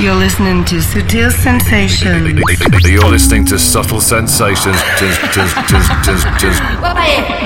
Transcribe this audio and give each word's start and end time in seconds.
You're 0.00 0.16
listening 0.16 0.64
to 0.64 0.80
Sutil 0.80 1.30
Sensations. 1.30 2.32
You're 2.88 3.04
listening 3.04 3.44
to 3.44 3.58
Subtle 3.58 4.00
Sensations. 4.00 4.80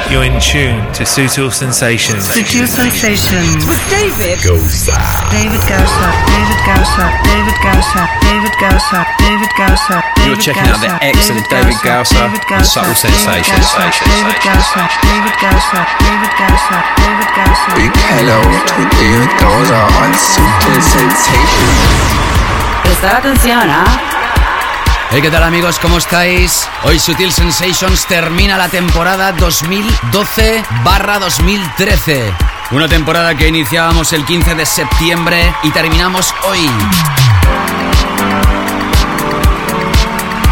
You're 0.07 0.23
in 0.23 0.39
tune 0.39 0.79
to 0.95 1.03
Sutil 1.03 1.51
Sensations. 1.51 2.23
Sutil 2.31 2.71
Sensations. 2.71 3.67
With 3.67 3.83
David 3.91 4.39
Goza. 4.47 4.95
David 5.35 5.67
Gausa. 5.67 6.09
David 6.31 6.61
Gausa. 6.63 7.05
David 7.27 7.59
Gausa. 7.59 8.03
David 8.23 8.55
Gausa. 8.63 9.03
David 9.19 9.53
Gausa. 9.59 9.97
You're 10.23 10.39
checking 10.39 10.71
out 10.71 10.79
the 10.79 10.95
excellent 11.03 11.51
David 11.51 11.75
Gausa 11.83 12.31
on 12.55 12.63
Subtle 12.63 12.95
Sensations. 12.95 13.67
David 14.07 14.39
Gausa. 14.47 14.87
David 15.03 15.35
Gausa. 15.43 15.83
David 16.07 16.33
Gausa. 16.39 16.79
David 17.03 17.31
Gausa. 17.35 17.71
Big 17.75 17.91
hello 18.15 18.39
to 18.47 18.81
David 19.03 19.33
Gausa 19.43 19.91
on 20.07 20.15
Sutil 20.15 20.79
Sensations. 20.87 22.44
Prestar 22.85 23.17
atención, 23.17 23.69
¿ah? 23.69 23.85
Hey, 25.11 25.21
¿qué 25.23 25.31
tal 25.31 25.43
amigos? 25.43 25.79
¿Cómo 25.79 25.99
estáis? 25.99 26.69
Hoy 26.85 26.99
Sutil 26.99 27.33
Sensations 27.33 28.07
termina 28.07 28.57
la 28.57 28.69
temporada 28.69 29.35
2012-2013. 29.37 32.33
Una 32.73 32.89
temporada 32.89 33.35
que 33.35 33.49
iniciábamos 33.49 34.13
el 34.13 34.25
15 34.25 34.55
de 34.55 34.67
septiembre 34.67 35.55
y 35.63 35.71
terminamos 35.71 36.35
hoy. 36.49 36.69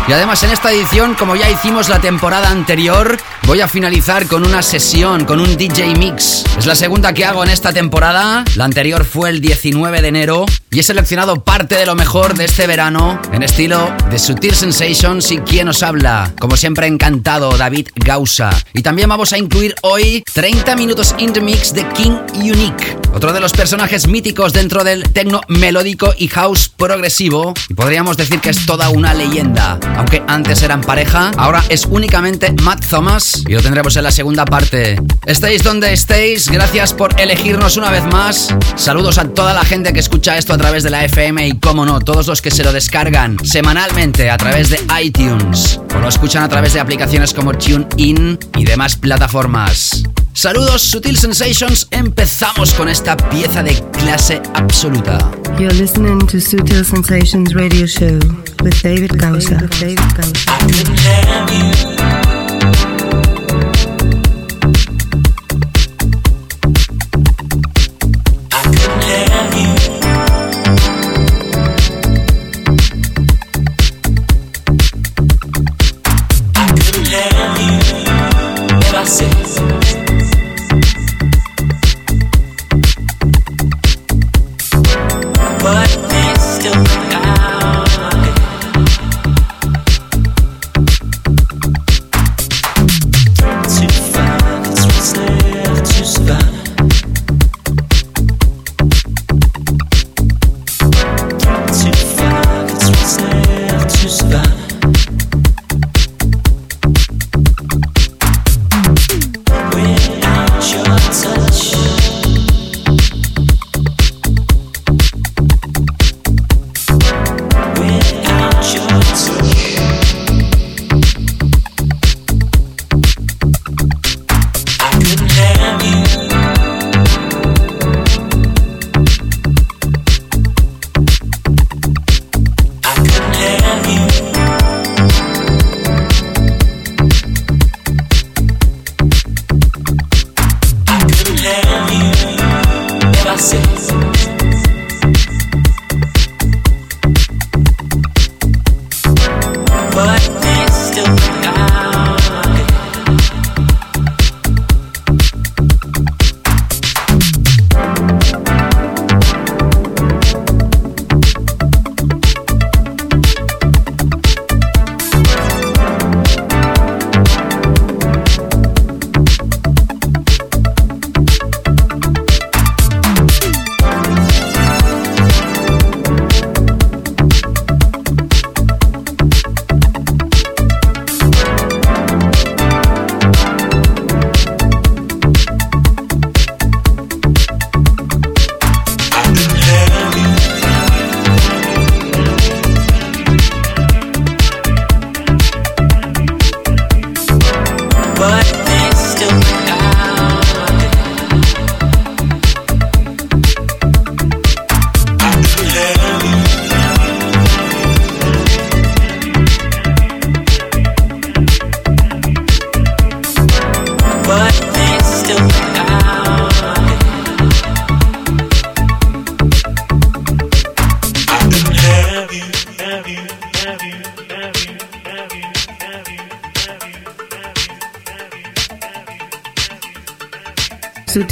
Y 0.08 0.12
además 0.12 0.42
en 0.42 0.50
esta 0.50 0.72
edición, 0.72 1.14
como 1.14 1.36
ya 1.36 1.48
hicimos 1.48 1.88
la 1.88 2.00
temporada 2.00 2.50
anterior, 2.50 3.18
voy 3.46 3.60
a 3.60 3.68
finalizar 3.68 4.26
con 4.26 4.46
una 4.46 4.62
sesión, 4.62 5.24
con 5.24 5.40
un 5.40 5.56
DJ 5.56 5.94
Mix. 5.96 6.44
Es 6.58 6.66
la 6.66 6.74
segunda 6.74 7.12
que 7.12 7.24
hago 7.24 7.42
en 7.42 7.50
esta 7.50 7.72
temporada, 7.72 8.44
la 8.56 8.64
anterior 8.64 9.04
fue 9.04 9.30
el 9.30 9.40
19 9.40 10.02
de 10.02 10.08
enero, 10.08 10.46
y 10.70 10.80
he 10.80 10.82
seleccionado 10.82 11.44
parte 11.44 11.76
de 11.76 11.86
lo 11.86 11.94
mejor 11.94 12.34
de 12.34 12.46
este 12.46 12.66
verano 12.66 13.20
en 13.32 13.42
estilo 13.42 13.92
de 14.10 14.18
Sutil 14.18 14.54
Sensations 14.54 15.30
y 15.30 15.38
quien 15.38 15.68
os 15.68 15.82
habla. 15.82 16.32
Como 16.38 16.56
siempre 16.56 16.86
encantado, 16.86 17.56
David 17.56 17.88
Gausa. 17.94 18.50
Y 18.72 18.82
también 18.82 19.08
vamos 19.08 19.32
a 19.32 19.38
incluir 19.38 19.74
hoy 19.82 20.24
30 20.32 20.76
minutos 20.76 21.14
in 21.18 21.32
the 21.32 21.40
mix 21.40 21.74
de 21.74 21.86
King 21.90 22.16
Unique, 22.34 22.96
otro 23.14 23.32
de 23.32 23.40
los 23.40 23.52
personajes 23.52 24.06
míticos 24.08 24.52
dentro 24.52 24.82
del 24.84 25.02
tecno 25.12 25.42
melódico 25.48 26.14
y 26.16 26.28
house 26.28 26.68
progresivo, 26.68 27.54
y 27.68 27.74
podríamos 27.74 28.16
decir 28.16 28.40
que 28.40 28.50
es 28.50 28.64
toda 28.66 28.88
una 28.88 29.14
leyenda. 29.14 29.78
Aunque 29.96 30.22
antes 30.26 30.62
eran 30.62 30.80
pareja, 30.80 31.32
ahora 31.36 31.62
es 31.68 31.86
únicamente 31.86 32.52
Matt 32.62 32.86
Thomas 32.86 33.31
y 33.46 33.52
lo 33.52 33.62
tendremos 33.62 33.96
en 33.96 34.04
la 34.04 34.10
segunda 34.10 34.44
parte. 34.44 35.00
Estéis 35.26 35.62
donde 35.62 35.92
estéis, 35.92 36.48
gracias 36.48 36.92
por 36.92 37.20
elegirnos 37.20 37.76
una 37.76 37.90
vez 37.90 38.04
más. 38.04 38.54
Saludos 38.76 39.18
a 39.18 39.28
toda 39.28 39.54
la 39.54 39.64
gente 39.64 39.92
que 39.92 40.00
escucha 40.00 40.36
esto 40.36 40.52
a 40.52 40.58
través 40.58 40.82
de 40.82 40.90
la 40.90 41.04
FM 41.04 41.46
y, 41.46 41.58
como 41.58 41.86
no, 41.86 42.00
todos 42.00 42.26
los 42.26 42.42
que 42.42 42.50
se 42.50 42.64
lo 42.64 42.72
descargan 42.72 43.36
semanalmente 43.44 44.30
a 44.30 44.36
través 44.36 44.70
de 44.70 44.80
iTunes 45.02 45.80
o 45.94 45.98
lo 45.98 46.08
escuchan 46.08 46.42
a 46.42 46.48
través 46.48 46.72
de 46.72 46.80
aplicaciones 46.80 47.32
como 47.32 47.52
TuneIn 47.52 48.38
y 48.56 48.64
demás 48.64 48.96
plataformas. 48.96 50.02
Saludos 50.34 50.80
Sutil 50.82 51.18
Sensations, 51.18 51.88
empezamos 51.90 52.72
con 52.72 52.88
esta 52.88 53.16
pieza 53.16 53.62
de 53.62 53.74
clase 53.92 54.40
absoluta. 54.54 55.18
You're 55.58 55.74
listening 55.74 56.26
to 56.26 56.40
Sutil 56.40 56.84
Sensations 56.84 57.54
Radio 57.54 57.86
Show 57.86 58.18
with 58.62 58.82
David 58.82 59.12
Gausa. 59.16 59.58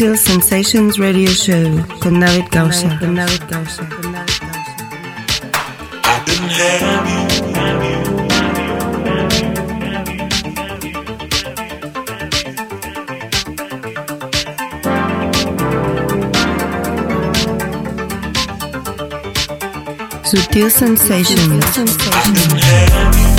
David 0.01 0.17
Gausa. 0.17 0.17
Sutil 0.17 0.17
Sensations 0.17 0.97
Radio 0.97 1.31
Show 1.31 1.87
con 2.01 2.21
David 2.21 2.47
Gausa. 2.51 2.99
Con 2.99 3.15
David 3.17 3.43
Gausa. 3.51 3.87
Con 3.87 4.13
David 4.13 4.33
Gausa. 4.41 4.71
Sutil 20.25 20.71
sensations. 20.71 21.75
Sensations 21.75 23.30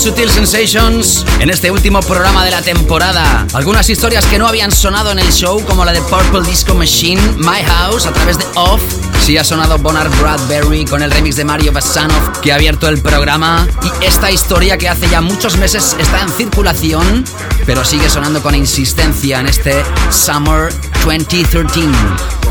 Sutil 0.00 0.30
Sensations 0.30 1.26
en 1.40 1.50
este 1.50 1.70
último 1.70 2.00
programa 2.00 2.42
de 2.42 2.50
la 2.50 2.62
temporada. 2.62 3.46
Algunas 3.52 3.90
historias 3.90 4.24
que 4.24 4.38
no 4.38 4.48
habían 4.48 4.72
sonado 4.72 5.12
en 5.12 5.18
el 5.18 5.30
show, 5.30 5.62
como 5.66 5.84
la 5.84 5.92
de 5.92 6.00
Purple 6.00 6.40
Disco 6.48 6.74
Machine, 6.74 7.20
My 7.36 7.62
House, 7.66 8.06
a 8.06 8.12
través 8.12 8.38
de 8.38 8.46
Off. 8.54 8.80
Sí 9.22 9.36
ha 9.36 9.44
sonado 9.44 9.76
Bonard 9.76 10.10
Bradbury 10.18 10.86
con 10.86 11.02
el 11.02 11.10
remix 11.10 11.36
de 11.36 11.44
Mario 11.44 11.72
Basanov 11.72 12.40
que 12.40 12.50
ha 12.50 12.54
abierto 12.54 12.88
el 12.88 13.02
programa. 13.02 13.68
Y 13.82 14.06
esta 14.06 14.30
historia 14.30 14.78
que 14.78 14.88
hace 14.88 15.06
ya 15.10 15.20
muchos 15.20 15.58
meses 15.58 15.94
está 16.00 16.22
en 16.22 16.30
circulación, 16.30 17.24
pero 17.66 17.84
sigue 17.84 18.08
sonando 18.08 18.42
con 18.42 18.54
insistencia 18.54 19.40
en 19.40 19.46
este 19.46 19.82
Summer 20.10 20.72
2013. 21.04 21.88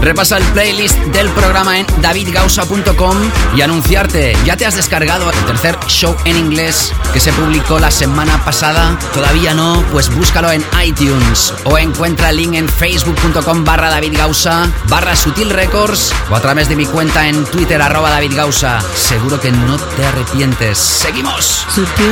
Repasa 0.02 0.38
el 0.38 0.44
playlist 0.46 0.98
del 1.12 1.30
programa 1.30 1.78
en 1.78 1.86
davidgausa.com 2.02 3.18
y 3.56 3.62
anunciarte, 3.62 4.36
¿ya 4.46 4.56
te 4.56 4.66
has 4.66 4.76
descargado 4.76 5.30
el 5.30 5.46
tercer 5.46 5.78
show 5.88 6.16
en 6.24 6.38
inglés 6.38 6.94
que 7.12 7.20
se 7.20 7.34
publicó 7.34 7.80
la 7.80 7.92
semana 7.92 8.44
pasada? 8.46 8.98
¿Todavía 9.14 9.54
no? 9.54 9.84
Pues 9.92 10.14
búscalo 10.16 10.52
en 10.52 10.64
iTunes 10.86 11.54
o 11.66 11.78
encuentra 11.78 12.30
el 12.30 12.38
link 12.38 12.54
en 12.54 12.70
facebook.com 12.70 13.66
barra 13.66 13.90
davidgausa 13.90 14.70
barra 14.88 15.16
sutil 15.16 15.50
records 15.50 16.14
o 16.32 16.36
a 16.36 16.42
través 16.42 16.70
de 16.70 16.78
mi 16.78 16.86
cuenta 16.86 17.28
en 17.28 17.44
twitter 17.46 17.82
arroba 17.82 18.10
davidgausa. 18.10 18.80
Seguro 18.96 19.40
que 19.40 19.52
no 19.52 19.78
te 19.78 20.06
arrepientes. 20.06 20.78
¡Seguimos! 20.78 21.66
Sutil. 21.70 22.10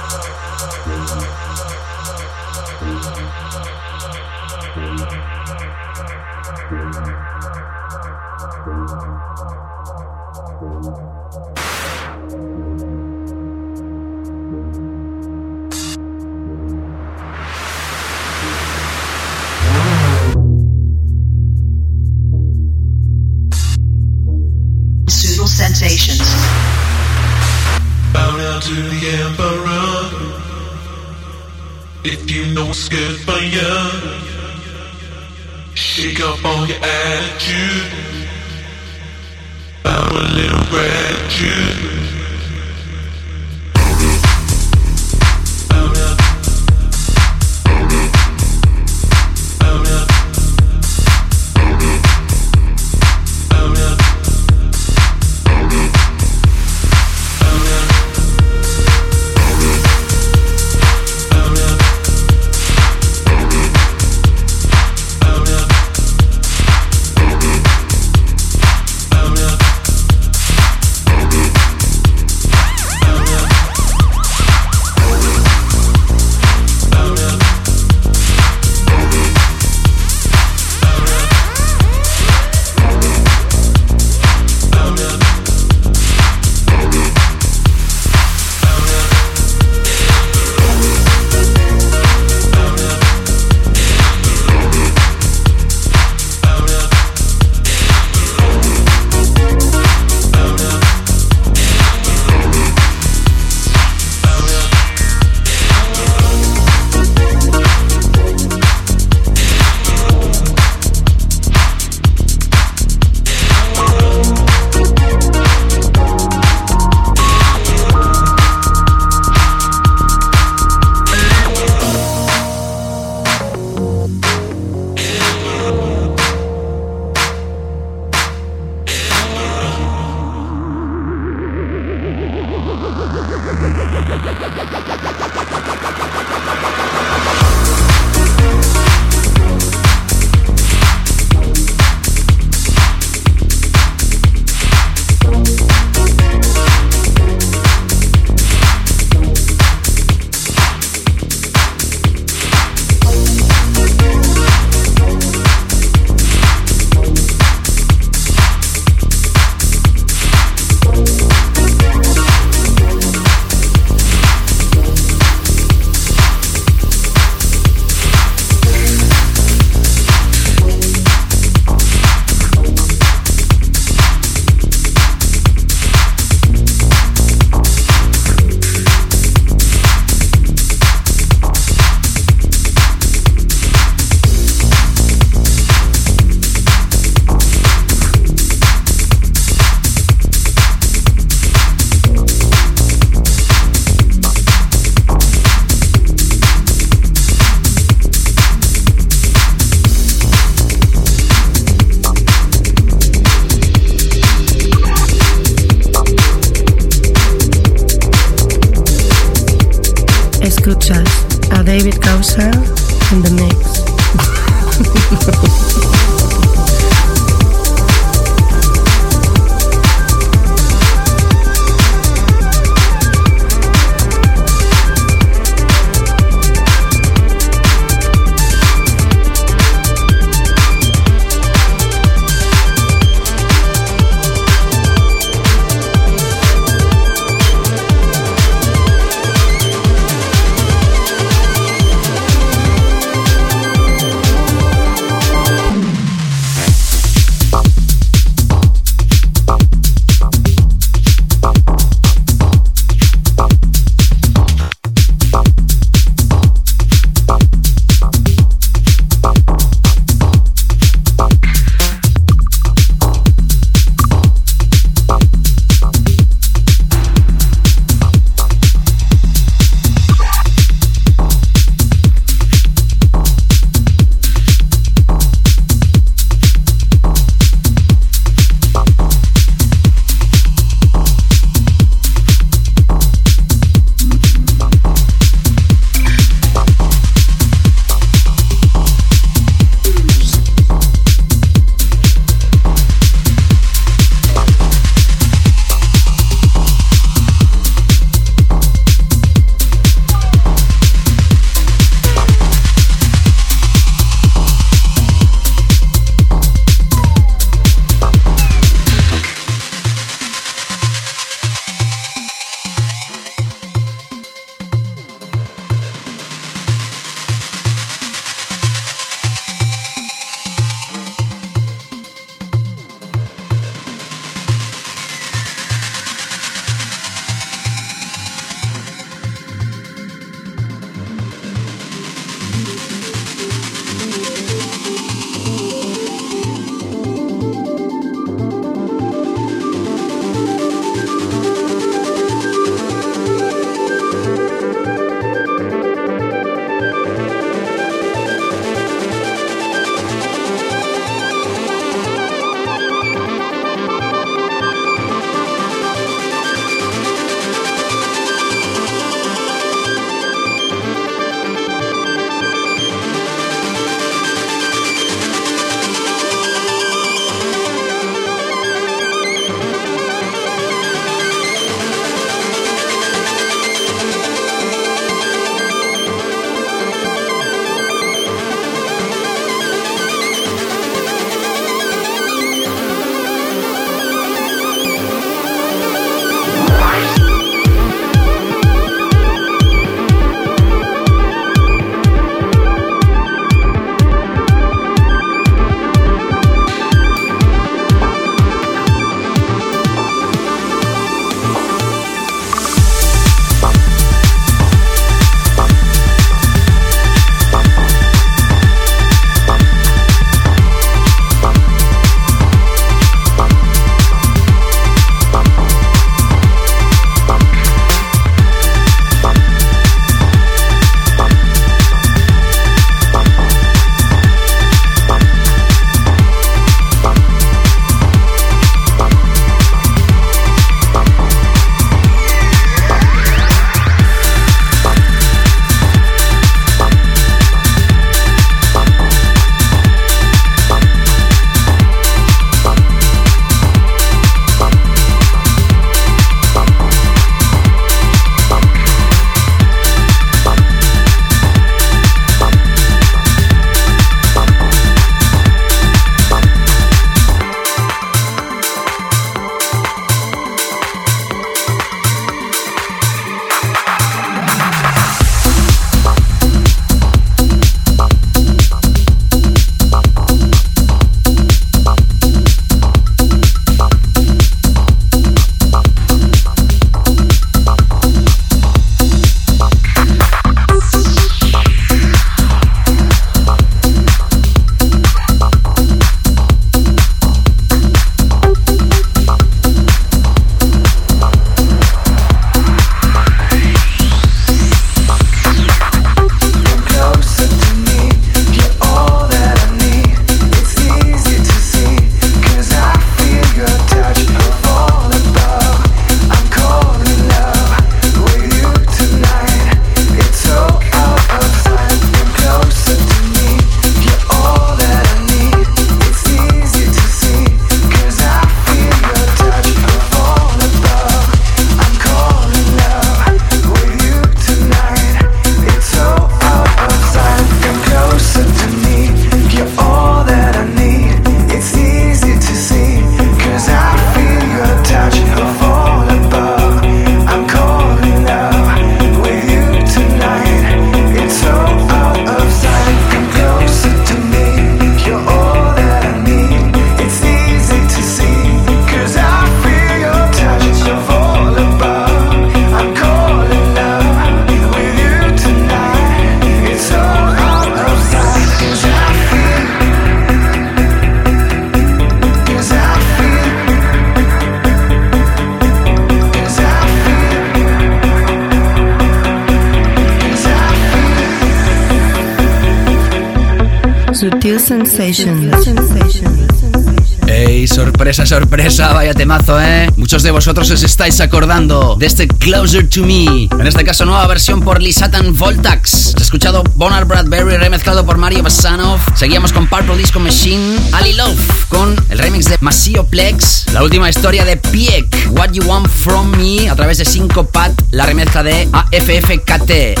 Sorpresa, 578.32 578.94
vaya 578.94 579.12
temazo, 579.12 579.60
¿eh? 579.60 579.90
Muchos 579.98 580.22
de 580.22 580.30
vosotros 580.30 580.70
os 580.70 580.82
estáis 580.82 581.20
acordando 581.20 581.96
de 581.98 582.06
este 582.06 582.26
Closer 582.26 582.88
to 582.88 583.04
Me. 583.04 583.26
En 583.44 583.66
este 583.66 583.84
caso, 583.84 584.06
nueva 584.06 584.26
versión 584.26 584.62
por 584.62 584.80
Lisatan 584.80 585.36
Voltax. 585.36 586.14
Has 586.16 586.22
escuchado 586.22 586.64
Bonar 586.74 587.04
Bradbury 587.04 587.58
remezclado 587.58 588.06
por 588.06 588.16
Mario 588.16 588.42
Basanov. 588.42 589.00
Seguíamos 589.16 589.52
con 589.52 589.66
Purple 589.66 589.98
Disco 589.98 590.18
Machine. 590.18 590.78
Ali 590.92 591.12
Love 591.12 591.66
con 591.68 591.94
el 592.08 592.18
remix 592.18 592.46
de 592.46 592.56
Masio 592.62 593.04
Plex. 593.04 593.66
La 593.74 593.82
última 593.82 594.08
historia 594.08 594.46
de 594.46 594.56
Pieck, 594.56 595.28
What 595.32 595.50
You 595.50 595.64
Want 595.64 595.88
From 595.90 596.30
Me, 596.30 596.70
a 596.70 596.74
través 596.74 596.96
de 596.96 597.04
Syncopat. 597.04 597.78
La 597.90 598.06
remezcla 598.06 598.42
de 598.42 598.66
AFFKT. 598.72 600.00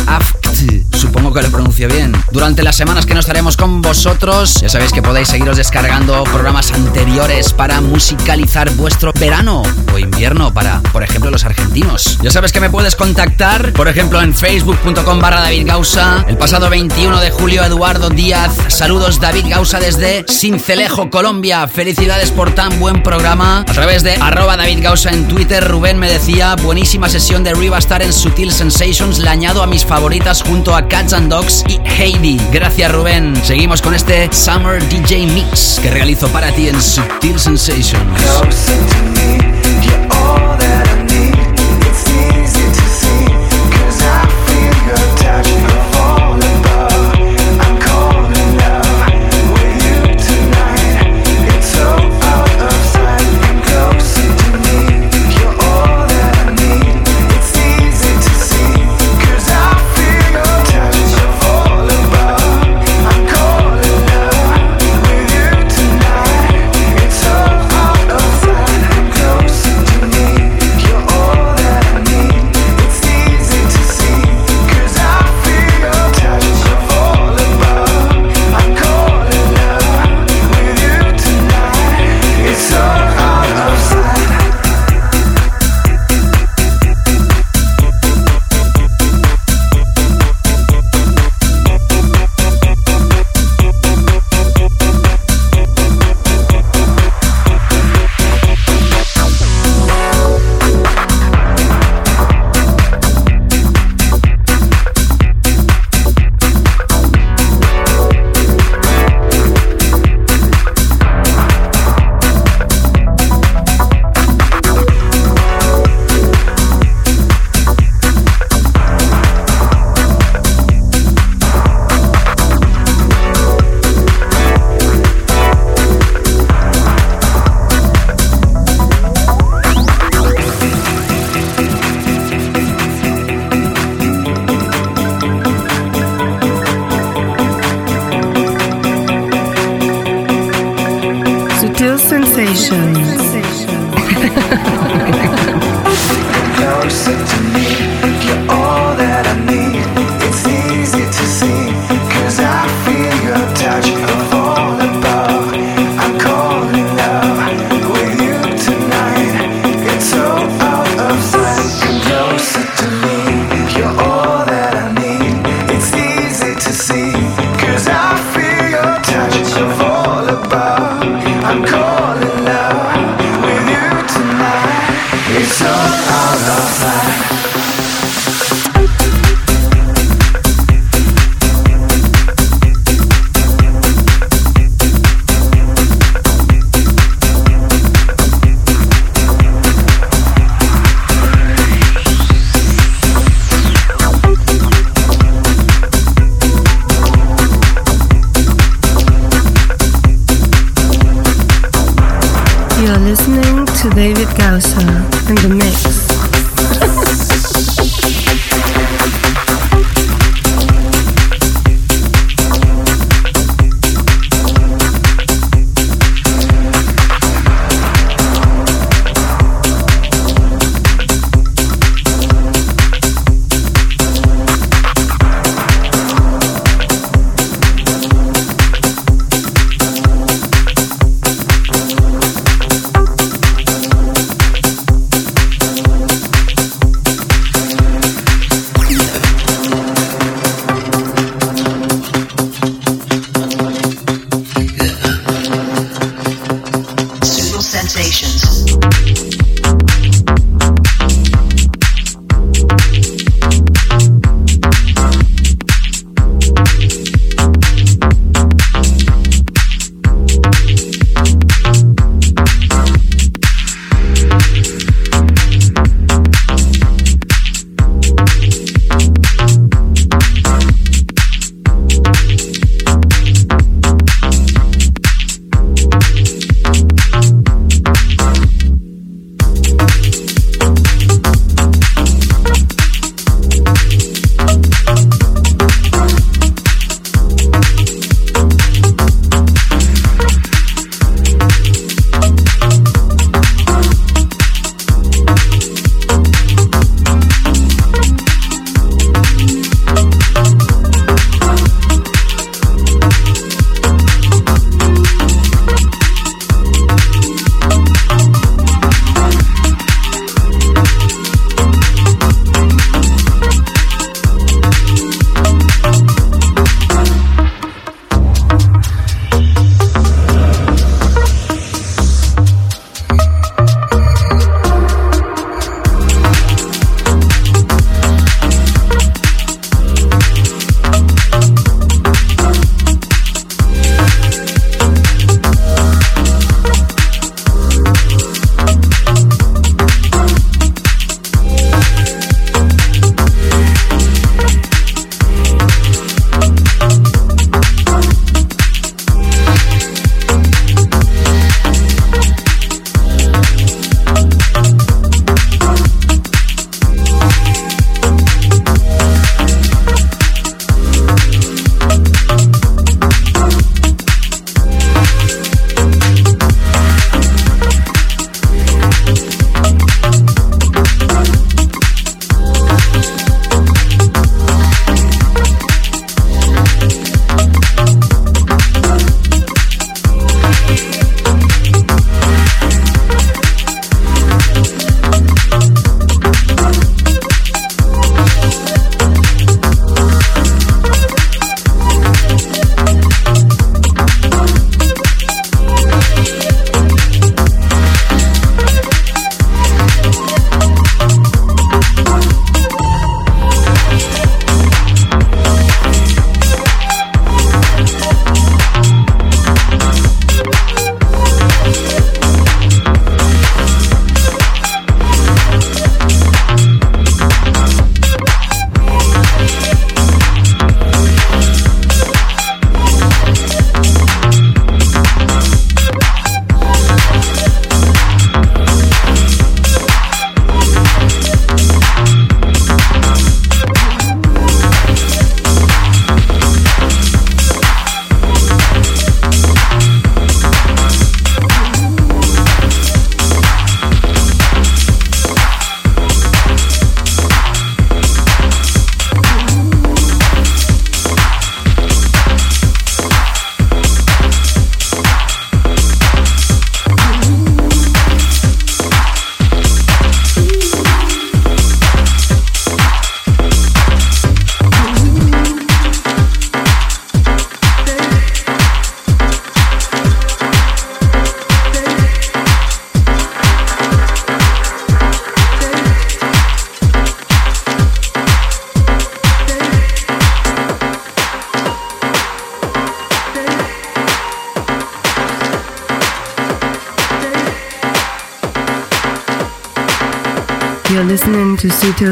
Supongo 0.92 1.32
que 1.32 1.42
lo 1.42 1.50
pronuncio 1.50 1.88
bien. 1.88 2.12
Durante 2.30 2.62
las 2.62 2.76
semanas 2.76 3.06
que 3.06 3.14
no 3.14 3.20
estaremos 3.20 3.56
con 3.56 3.82
vosotros, 3.82 4.60
ya 4.60 4.68
sabéis 4.68 4.92
que 4.92 5.02
podéis 5.02 5.28
seguiros 5.28 5.56
descargando 5.56 6.24
programas 6.24 6.72
anteriores 6.72 7.52
para 7.52 7.80
musicalizar 7.80 8.70
vuestro 8.76 9.12
verano 9.18 9.62
invierno 9.98 10.52
para, 10.52 10.80
por 10.92 11.02
ejemplo, 11.02 11.30
los 11.30 11.44
argentinos. 11.44 12.18
Ya 12.22 12.30
sabes 12.30 12.52
que 12.52 12.60
me 12.60 12.70
puedes 12.70 12.96
contactar, 12.96 13.72
por 13.72 13.88
ejemplo, 13.88 14.20
en 14.20 14.34
facebook.com 14.34 15.20
barra 15.20 15.40
David 15.40 15.66
Gausa. 15.66 16.24
El 16.28 16.36
pasado 16.36 16.70
21 16.70 17.20
de 17.20 17.30
julio, 17.30 17.64
Eduardo 17.64 18.10
Díaz. 18.10 18.52
Saludos, 18.68 19.20
David 19.20 19.46
Gausa 19.48 19.80
desde 19.80 20.24
Cincelejo, 20.28 21.10
Colombia. 21.10 21.68
Felicidades 21.68 22.30
por 22.30 22.54
tan 22.54 22.78
buen 22.80 23.02
programa. 23.02 23.60
A 23.60 23.72
través 23.72 24.02
de 24.02 24.14
arroba 24.14 24.56
David 24.56 24.82
Gausa 24.82 25.10
en 25.10 25.28
Twitter, 25.28 25.66
Rubén 25.66 25.98
me 25.98 26.10
decía, 26.10 26.56
buenísima 26.56 27.08
sesión 27.08 27.44
de 27.44 27.54
Rivastar 27.54 28.02
en 28.02 28.12
Sutil 28.12 28.52
Sensations. 28.52 29.18
Le 29.18 29.28
añado 29.28 29.62
a 29.62 29.66
mis 29.66 29.84
favoritas 29.84 30.42
junto 30.42 30.74
a 30.74 30.88
Cats 30.88 31.12
and 31.12 31.30
Dogs 31.30 31.64
y 31.68 31.80
Heidi. 31.88 32.40
Gracias, 32.52 32.92
Rubén. 32.92 33.34
Seguimos 33.44 33.82
con 33.82 33.94
este 33.94 34.32
Summer 34.32 34.86
DJ 34.88 35.26
Mix 35.26 35.78
que 35.82 35.90
realizo 35.90 36.28
para 36.28 36.52
ti 36.52 36.68
en 36.68 36.80
Sutil 36.80 37.38
Sensations. 37.38 39.11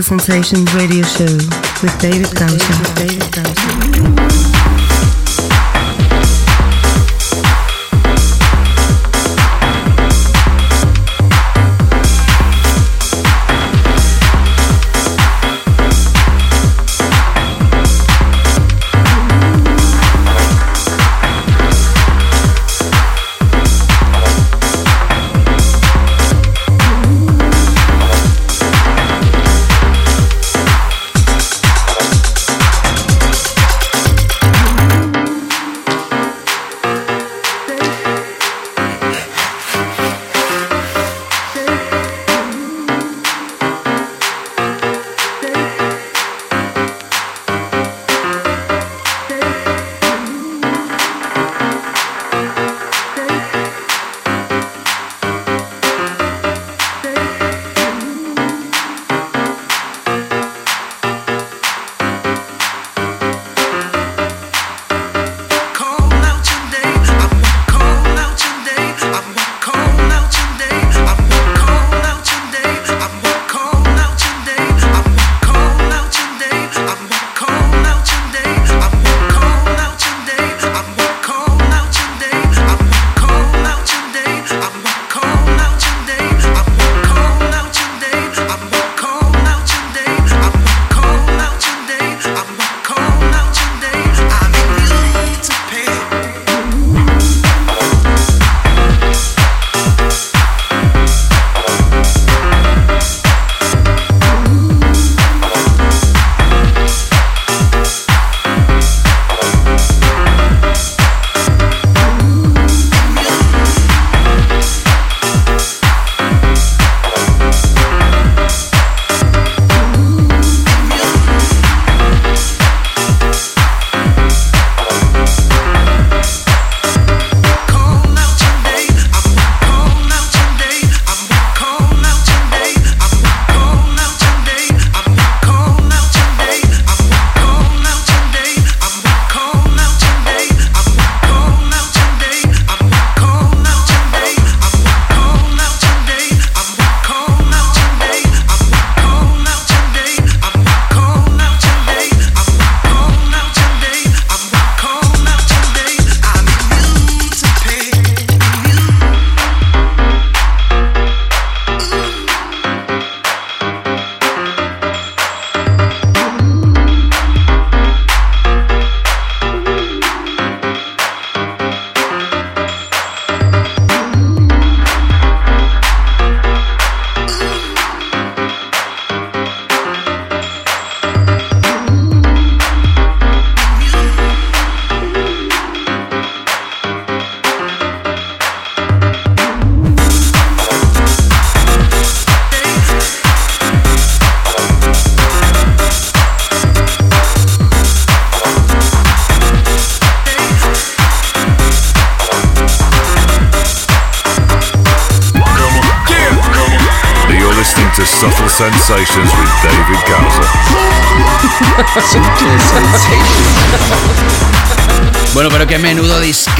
Sensations 0.03 0.73
Radio 0.75 1.03
Show 1.05 1.25
with 1.83 1.99
David 2.01 2.29
Gausser. 2.29 2.81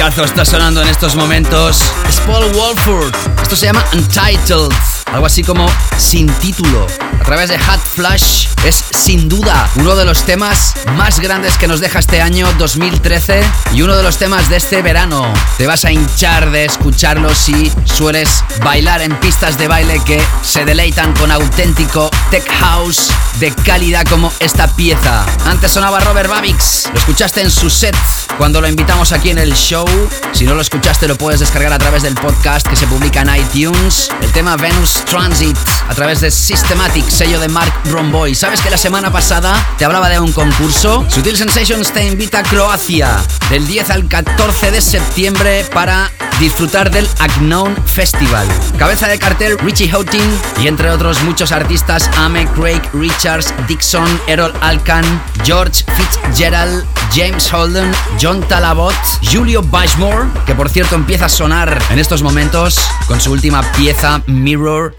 Discazo 0.01 0.25
está 0.25 0.47
sonando 0.47 0.81
en 0.81 0.89
estos 0.89 1.15
momentos. 1.15 1.83
Es 2.09 2.21
Paul 2.21 2.47
Walford. 2.57 3.15
Esto 3.43 3.55
se 3.55 3.67
llama 3.67 3.85
Untitled. 3.93 4.73
Algo 5.13 5.27
así 5.27 5.43
como 5.43 5.67
sin 5.99 6.27
título. 6.39 6.87
A 7.21 7.25
través 7.25 7.51
de 7.51 7.59
Hot 7.59 7.81
Flash 7.81 8.49
es 8.65 8.85
sin 8.91 9.29
duda 9.29 9.69
uno 9.77 9.95
de 9.95 10.05
los 10.05 10.25
temas 10.25 10.75
más 10.97 11.21
grandes 11.21 11.57
que 11.59 11.69
nos 11.69 11.81
deja 11.81 11.99
este 11.99 12.21
año 12.21 12.49
2013 12.59 13.43
y 13.73 13.83
uno 13.83 13.97
de 13.97 14.03
los 14.03 14.17
temas 14.17 14.49
de 14.49 14.57
este 14.57 14.83
verano. 14.83 15.33
Te 15.59 15.67
vas 15.67 15.85
a 15.85 15.93
hinchar 15.93 16.51
de 16.51 16.65
escucharlo 16.65 17.35
si 17.35 17.71
sueles 17.85 18.43
bailar 18.65 19.03
en 19.03 19.15
pistas 19.21 19.59
de 19.59 19.69
baile 19.69 20.01
que 20.05 20.21
se 20.43 20.65
deleitan 20.65 21.13
con 21.15 21.31
auténtico 21.31 22.11
tech 22.31 22.49
house 22.59 23.11
de 23.39 23.53
calidad 23.53 24.07
como 24.07 24.33
esta 24.41 24.67
pieza. 24.69 25.25
Antes 25.45 25.73
sonaba 25.73 26.01
Robert 26.01 26.29
Babix. 26.29 26.89
Lo 26.93 26.99
escuchaste 26.99 27.43
en 27.43 27.51
su 27.51 27.71
set 27.71 27.97
cuando 28.39 28.61
lo 28.61 28.69
invitamos 28.69 29.13
aquí 29.13 29.31
en 29.31 29.39
el 29.39 29.55
show. 29.55 29.87
Si 30.33 30.45
no 30.45 30.55
lo 30.55 30.63
escuchaste, 30.63 31.07
lo 31.07 31.17
puedes 31.17 31.41
descargar 31.41 31.73
a 31.73 31.79
través 31.79 32.03
del 32.03 32.15
podcast 32.15 32.67
que 32.67 32.77
se 32.77 32.87
publica 32.87 33.23
en 33.23 33.37
iTunes. 33.37 34.11
El 34.23 34.33
tema 34.33 34.57
Venus 34.57 35.05
Transit 35.05 35.57
a 35.89 35.95
través 35.95 36.21
de 36.21 36.31
Systematic, 36.31 37.10
sello 37.11 37.41
de 37.41 37.49
Mark 37.49 37.73
Romboy. 37.87 38.35
¿Sabes 38.35 38.61
que 38.61 38.71
la 38.71 38.77
semana 38.77 39.11
pasada 39.13 39.55
te 39.79 39.85
hablaba 39.85 40.09
de 40.09 40.21
un 40.21 40.33
concurso? 40.33 41.05
Sutil 41.09 41.37
Sensations 41.37 41.93
te 41.93 42.07
invita 42.07 42.39
a 42.39 42.43
Croacia 42.43 43.19
del 43.51 43.67
10 43.67 43.91
al 43.91 44.09
14 44.09 44.71
de 44.71 44.81
septiembre 44.81 45.65
para 45.75 46.11
disfrutar 46.39 46.91
del 46.91 47.09
Unknown 47.39 47.77
Festival. 47.85 48.47
Cabeza 48.79 49.09
de 49.09 49.19
cartel 49.19 49.59
Richie 49.59 49.91
Houghton 49.91 50.21
y 50.63 50.69
entre 50.69 50.91
otros 50.91 51.23
muchos 51.23 51.53
artistas 51.53 52.09
Ame, 52.17 52.47
Craig, 52.49 52.81
Richards, 52.93 53.53
Dixon, 53.67 54.21
Errol 54.27 54.53
Alcan, 54.61 55.05
George 55.45 55.85
Fitzgerald, 55.97 56.85
James 57.13 57.53
Holden, 57.53 57.91
John 58.21 58.41
Talabot, 58.49 58.95
Julio 59.31 59.63
Bashmore, 59.63 60.29
que 60.47 60.55
por 60.55 60.71
cierto 60.71 60.95
empieza 60.95 61.27
a 61.27 61.29
sonar 61.29 61.83
en 61.91 61.99
estos 61.99 62.23
momentos 62.23 62.79
con 63.07 63.21
su 63.21 63.33
última 63.33 63.63
pieza 63.73 64.23
Mirror. 64.27 64.95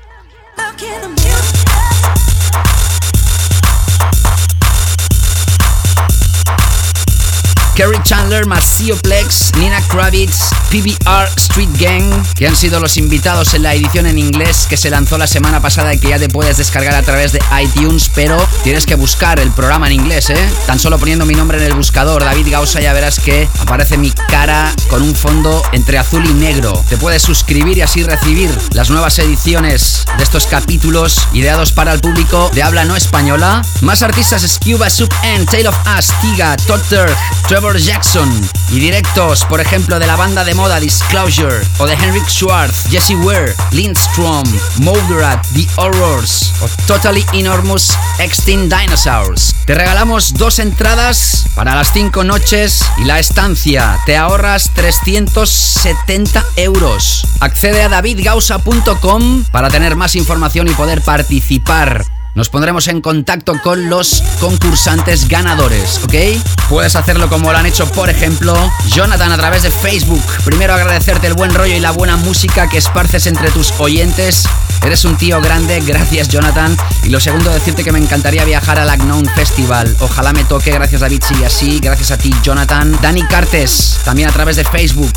Kerry 7.75 8.01
Chandler, 8.03 8.45
Plex, 9.01 9.51
Nina 9.57 9.81
Kravitz, 9.87 10.49
PBR 10.69 11.27
Street 11.37 11.69
Gang, 11.79 12.03
que 12.35 12.47
han 12.47 12.55
sido 12.55 12.79
los 12.79 12.97
invitados 12.97 13.53
en 13.53 13.63
la 13.63 13.73
edición 13.73 14.05
en 14.07 14.17
inglés 14.17 14.67
que 14.69 14.77
se 14.77 14.89
lanzó 14.89 15.17
la 15.17 15.27
semana 15.27 15.61
pasada 15.61 15.93
y 15.93 15.99
que 15.99 16.09
ya 16.09 16.19
te 16.19 16.29
puedes 16.29 16.57
descargar 16.57 16.95
a 16.95 17.01
través 17.01 17.31
de 17.31 17.41
iTunes, 17.61 18.09
pero 18.13 18.37
tienes 18.63 18.85
que 18.85 18.95
buscar 18.95 19.39
el 19.39 19.51
programa 19.51 19.87
en 19.87 19.93
inglés, 19.93 20.29
¿eh? 20.29 20.49
Tan 20.67 20.79
solo 20.79 20.97
poniendo 20.97 21.25
mi 21.25 21.33
nombre 21.33 21.57
en 21.57 21.63
el 21.63 21.73
buscador, 21.73 22.23
David 22.23 22.47
Gausa, 22.51 22.81
ya 22.81 22.93
verás 22.93 23.19
que 23.19 23.47
aparece 23.59 23.97
mi 23.97 24.11
cara 24.11 24.73
con 24.89 25.01
un 25.01 25.15
fondo 25.15 25.63
entre 25.71 25.97
azul 25.97 26.25
y 26.25 26.33
negro. 26.33 26.83
Te 26.89 26.97
puedes 26.97 27.21
suscribir 27.21 27.77
y 27.77 27.81
así 27.81 28.03
recibir 28.03 28.49
las 28.73 28.89
nuevas 28.89 29.17
ediciones 29.19 30.05
de 30.17 30.23
estos 30.23 30.45
capítulos 30.47 31.27
ideados 31.33 31.71
para 31.71 31.93
el 31.93 32.01
público 32.01 32.49
de 32.53 32.63
habla 32.63 32.85
no 32.85 32.95
española. 32.95 33.61
Más 33.81 34.01
artistas 34.01 34.41
Scuba, 34.41 34.89
Sub 34.89 35.09
N, 35.23 35.45
Tale 35.45 35.67
of 35.67 35.77
Us, 35.97 36.11
Tiga, 36.21 36.57
Todd 36.57 36.81
Jackson 37.61 38.49
y 38.71 38.79
directos, 38.79 39.45
por 39.45 39.61
ejemplo, 39.61 39.99
de 39.99 40.07
la 40.07 40.15
banda 40.15 40.43
de 40.43 40.55
moda 40.55 40.79
Disclosure 40.79 41.61
o 41.77 41.85
de 41.85 41.93
Henrik 41.93 42.27
Schwartz, 42.27 42.89
Jesse 42.89 43.11
Ware, 43.11 43.53
Lindstrom, 43.69 44.43
Molderat, 44.77 45.45
The 45.53 45.67
Horrors 45.75 46.51
o 46.61 46.67
Totally 46.87 47.23
Enormous 47.33 47.95
Extinct 48.17 48.73
Dinosaurs. 48.73 49.53
Te 49.65 49.75
regalamos 49.75 50.33
dos 50.33 50.57
entradas 50.57 51.45
para 51.55 51.75
las 51.75 51.93
cinco 51.93 52.23
noches 52.23 52.83
y 52.97 53.05
la 53.05 53.19
estancia. 53.19 53.99
Te 54.07 54.17
ahorras 54.17 54.71
370 54.73 56.43
euros. 56.55 57.27
Accede 57.41 57.83
a 57.83 57.89
davidgausa.com 57.89 59.43
para 59.51 59.69
tener 59.69 59.95
más 59.95 60.15
información 60.15 60.67
y 60.67 60.71
poder 60.71 61.01
participar 61.03 62.05
nos 62.33 62.49
pondremos 62.49 62.87
en 62.87 63.01
contacto 63.01 63.53
con 63.61 63.89
los 63.89 64.23
concursantes 64.39 65.27
ganadores, 65.27 65.99
¿ok? 66.03 66.13
Puedes 66.69 66.95
hacerlo 66.95 67.29
como 67.29 67.51
lo 67.51 67.57
han 67.57 67.65
hecho, 67.65 67.85
por 67.91 68.09
ejemplo, 68.09 68.55
Jonathan 68.87 69.31
a 69.31 69.37
través 69.37 69.63
de 69.63 69.71
Facebook. 69.71 70.23
Primero 70.45 70.73
agradecerte 70.73 71.27
el 71.27 71.33
buen 71.33 71.53
rollo 71.53 71.75
y 71.75 71.79
la 71.79 71.91
buena 71.91 72.15
música 72.15 72.69
que 72.69 72.77
esparces 72.77 73.27
entre 73.27 73.51
tus 73.51 73.73
oyentes. 73.79 74.45
Eres 74.83 75.05
un 75.05 75.15
tío 75.15 75.39
grande, 75.41 75.79
gracias 75.81 76.29
Jonathan. 76.29 76.75
Y 77.03 77.09
lo 77.09 77.19
segundo, 77.19 77.51
decirte 77.51 77.83
que 77.83 77.91
me 77.91 77.99
encantaría 77.99 78.45
viajar 78.45 78.79
al 78.79 78.89
Agnown 78.89 79.25
Festival. 79.35 79.95
Ojalá 79.99 80.33
me 80.33 80.43
toque, 80.43 80.71
gracias 80.71 81.01
David, 81.01 81.21
y 81.39 81.43
así. 81.43 81.79
Gracias 81.79 82.11
a 82.11 82.17
ti, 82.17 82.33
Jonathan. 82.41 82.97
Dani 83.01 83.23
Cartes, 83.23 83.99
también 84.03 84.29
a 84.29 84.31
través 84.31 84.55
de 84.55 84.63
Facebook. 84.63 85.11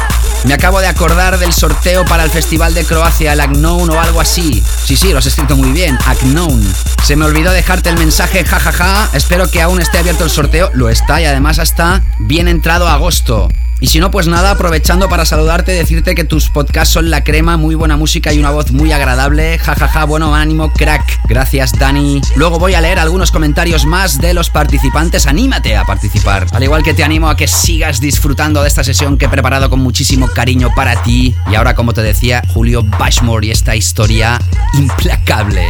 Me 0.44 0.52
acabo 0.52 0.80
de 0.80 0.88
acordar 0.88 1.38
del 1.38 1.52
sorteo 1.52 2.04
para 2.04 2.24
el 2.24 2.30
Festival 2.30 2.74
de 2.74 2.84
Croacia, 2.84 3.32
el 3.32 3.40
Agnown 3.40 3.88
o 3.90 4.00
algo 4.00 4.20
así. 4.20 4.62
Sí, 4.84 4.96
sí, 4.96 5.12
lo 5.12 5.18
has 5.18 5.26
escrito 5.26 5.56
muy 5.56 5.72
bien, 5.72 5.98
Agnown. 6.04 6.62
Se 7.04 7.16
me 7.16 7.26
olvidó 7.26 7.52
dejarte 7.52 7.90
el 7.90 7.98
mensaje, 7.98 8.46
jajaja. 8.46 9.10
Espero 9.12 9.50
que 9.50 9.60
aún 9.60 9.78
esté 9.78 9.98
abierto 9.98 10.24
el 10.24 10.30
sorteo. 10.30 10.70
Lo 10.72 10.88
está 10.88 11.20
y 11.20 11.26
además 11.26 11.58
hasta 11.58 12.02
bien 12.18 12.48
entrado 12.48 12.88
agosto. 12.88 13.50
Y 13.84 13.86
si 13.86 14.00
no, 14.00 14.10
pues 14.10 14.28
nada, 14.28 14.52
aprovechando 14.52 15.10
para 15.10 15.26
saludarte, 15.26 15.72
decirte 15.72 16.14
que 16.14 16.24
tus 16.24 16.48
podcasts 16.48 16.94
son 16.94 17.10
la 17.10 17.22
crema, 17.22 17.58
muy 17.58 17.74
buena 17.74 17.98
música 17.98 18.32
y 18.32 18.38
una 18.38 18.48
voz 18.48 18.72
muy 18.72 18.92
agradable. 18.92 19.58
Jajaja, 19.58 19.88
ja, 19.88 20.00
ja, 20.00 20.04
bueno 20.06 20.34
ánimo, 20.34 20.72
crack. 20.72 21.20
Gracias, 21.28 21.72
Dani. 21.78 22.22
Luego 22.34 22.58
voy 22.58 22.72
a 22.72 22.80
leer 22.80 22.98
algunos 22.98 23.30
comentarios 23.30 23.84
más 23.84 24.16
de 24.22 24.32
los 24.32 24.48
participantes. 24.48 25.26
Anímate 25.26 25.76
a 25.76 25.84
participar. 25.84 26.46
Al 26.52 26.62
igual 26.62 26.82
que 26.82 26.94
te 26.94 27.04
animo 27.04 27.28
a 27.28 27.36
que 27.36 27.46
sigas 27.46 28.00
disfrutando 28.00 28.62
de 28.62 28.68
esta 28.68 28.82
sesión 28.82 29.18
que 29.18 29.26
he 29.26 29.28
preparado 29.28 29.68
con 29.68 29.80
muchísimo 29.80 30.28
cariño 30.28 30.70
para 30.74 31.02
ti. 31.02 31.34
Y 31.52 31.54
ahora, 31.54 31.74
como 31.74 31.92
te 31.92 32.00
decía, 32.00 32.42
Julio 32.54 32.84
Bashmore 32.84 33.48
y 33.48 33.50
esta 33.50 33.76
historia 33.76 34.40
implacable. 34.78 35.62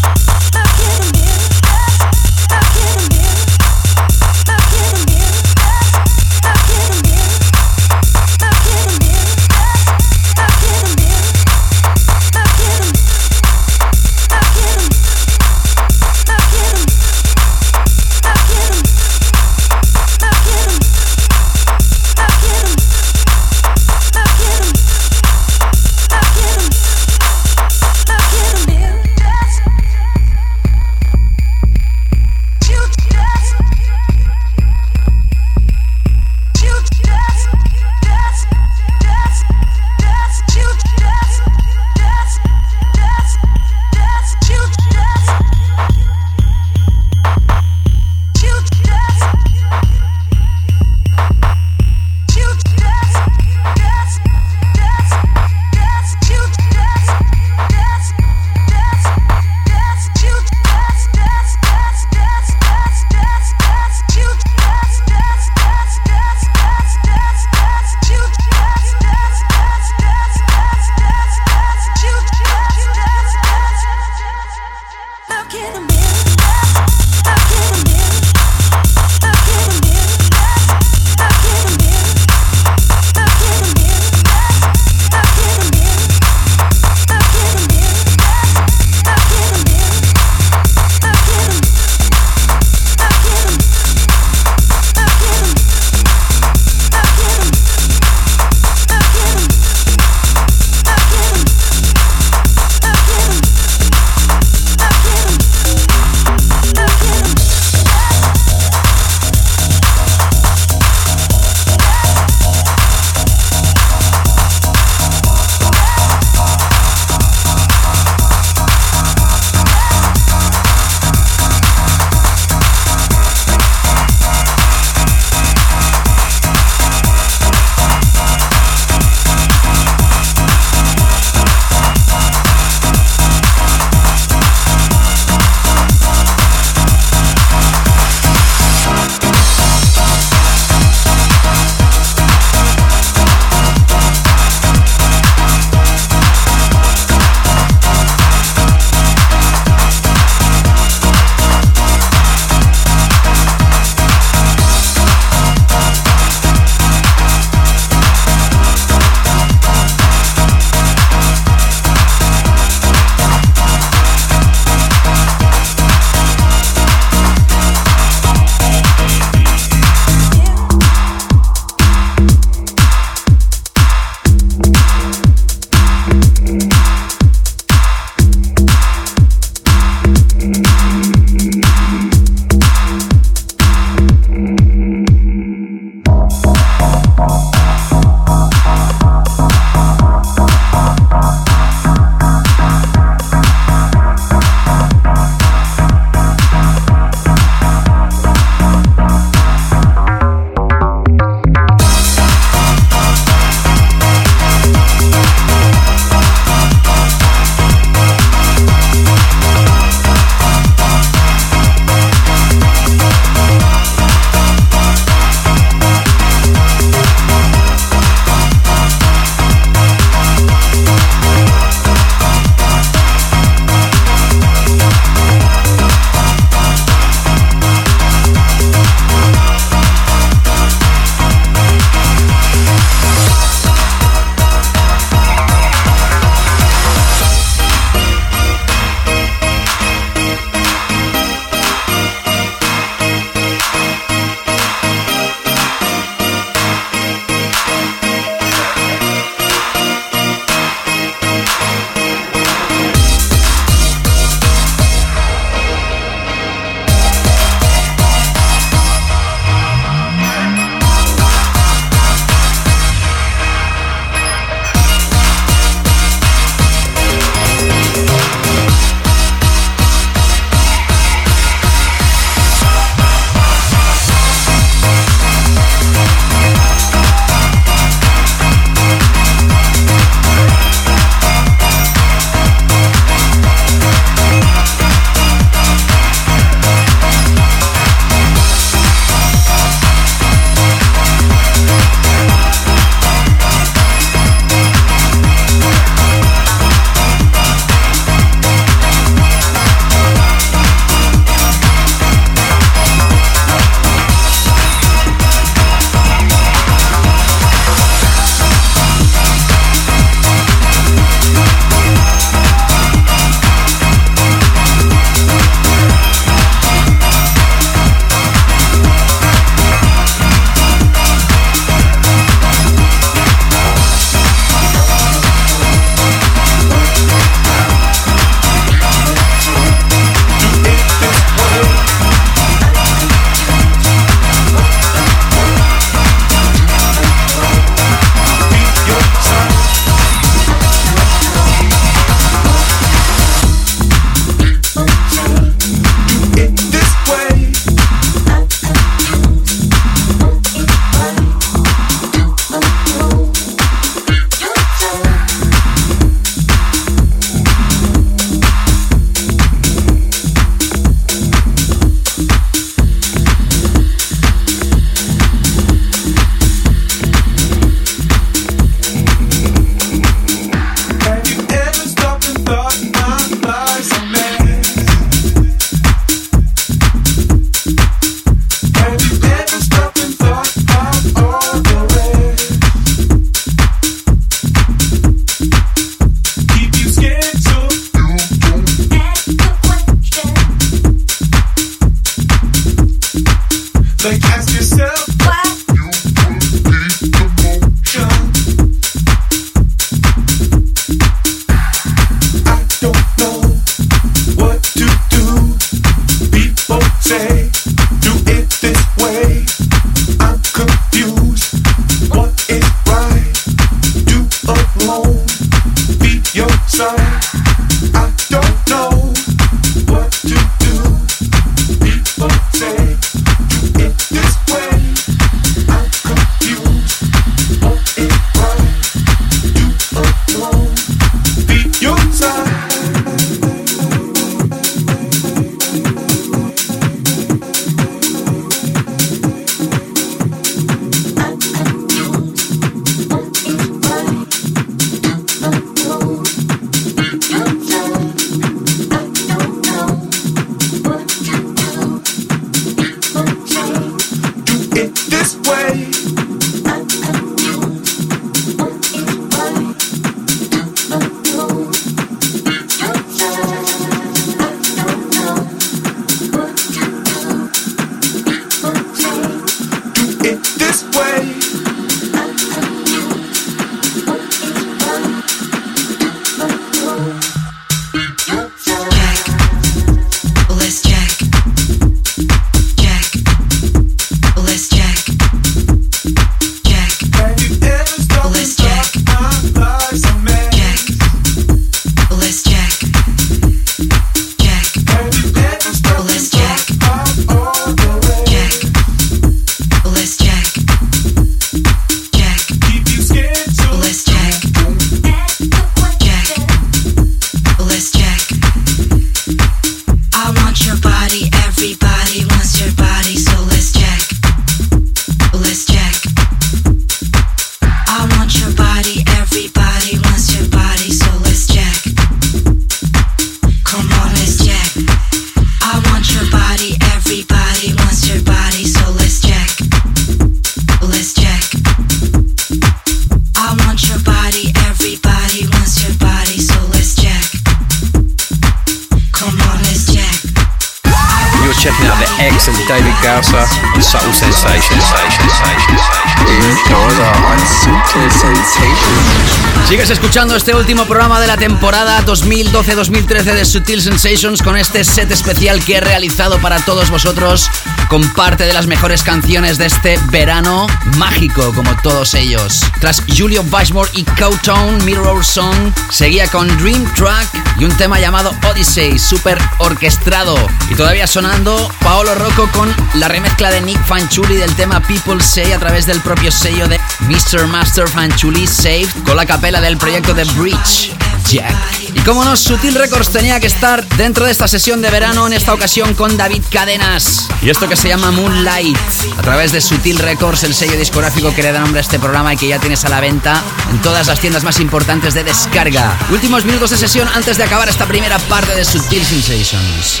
Escuchando 550.12 550.36
este 550.36 550.54
último 550.54 550.84
programa 550.84 551.22
de 551.22 551.26
la 551.26 551.38
temporada 551.38 552.04
2012-2013 552.04 553.22
de 553.32 553.46
Sutil 553.46 553.80
Sensations 553.80 554.42
con 554.42 554.58
este 554.58 554.84
set 554.84 555.10
especial 555.10 555.64
que 555.64 555.76
he 555.76 555.80
realizado 555.80 556.38
para 556.38 556.62
todos 556.66 556.90
vosotros 556.90 557.48
con 557.88 558.06
parte 558.12 558.44
de 558.44 558.52
las 558.52 558.66
mejores 558.66 559.02
canciones 559.04 559.56
de 559.56 559.64
este 559.64 559.98
verano 560.10 560.66
mágico 560.98 561.54
como 561.54 561.74
todos 561.82 562.12
ellos. 562.12 562.60
Tras 562.78 563.02
Julio 563.16 563.42
Bashmore 563.44 563.88
y 563.94 564.02
Cowtown 564.04 564.84
Mirror 564.84 565.24
Song, 565.24 565.72
seguía 565.88 566.28
con 566.28 566.46
Dream 566.58 566.84
Track 566.94 567.41
y 567.62 567.64
un 567.64 567.76
tema 567.76 568.00
llamado 568.00 568.34
Odyssey, 568.50 568.98
super 568.98 569.38
orquestado. 569.58 570.34
Y 570.68 570.74
todavía 570.74 571.06
sonando 571.06 571.70
Paolo 571.80 572.12
Rocco 572.16 572.50
con 572.50 572.74
la 572.94 573.06
remezcla 573.06 573.52
de 573.52 573.60
Nick 573.60 573.80
Fanchuli 573.86 574.34
del 574.34 574.52
tema 574.56 574.80
People 574.80 575.22
Say 575.22 575.52
a 575.52 575.60
través 575.60 575.86
del 575.86 576.00
propio 576.00 576.32
sello 576.32 576.66
de 576.66 576.80
Mr. 577.02 577.46
Master 577.46 577.86
Fanchuli 577.86 578.48
Saved 578.48 578.88
con 579.06 579.14
la 579.14 579.26
capela 579.26 579.60
del 579.60 579.76
proyecto 579.76 580.12
de 580.12 580.24
Bridge. 580.24 580.90
Jack. 581.30 581.54
Y 581.94 582.00
como 582.00 582.24
no, 582.24 582.36
Sutil 582.36 582.74
Records 582.74 583.10
tenía 583.10 583.38
que 583.38 583.46
estar 583.46 583.86
dentro 583.90 584.24
de 584.24 584.32
esta 584.32 584.48
sesión 584.48 584.82
de 584.82 584.90
verano, 584.90 585.28
en 585.28 585.32
esta 585.32 585.54
ocasión 585.54 585.94
con 585.94 586.16
David 586.16 586.42
Cadenas. 586.50 587.28
Y 587.42 587.50
esto 587.50 587.68
que 587.68 587.74
se 587.74 587.88
llama 587.88 588.12
Moonlight, 588.12 588.78
a 589.18 589.22
través 589.22 589.50
de 589.50 589.60
Sutil 589.60 589.98
Records, 589.98 590.44
el 590.44 590.54
sello 590.54 590.78
discográfico 590.78 591.34
que 591.34 591.42
le 591.42 591.50
da 591.50 591.58
nombre 591.58 591.80
a 591.80 591.82
este 591.82 591.98
programa 591.98 592.32
y 592.34 592.36
que 592.36 592.46
ya 592.46 592.60
tienes 592.60 592.84
a 592.84 592.88
la 592.88 593.00
venta 593.00 593.42
en 593.70 593.82
todas 593.82 594.06
las 594.06 594.20
tiendas 594.20 594.44
más 594.44 594.60
importantes 594.60 595.12
de 595.14 595.24
descarga. 595.24 595.98
Últimos 596.10 596.44
minutos 596.44 596.70
de 596.70 596.78
sesión 596.78 597.08
antes 597.14 597.38
de 597.38 597.44
acabar 597.44 597.68
esta 597.68 597.86
primera 597.86 598.18
parte 598.20 598.54
de 598.54 598.64
Sutil 598.64 599.04
Sensations. 599.04 600.00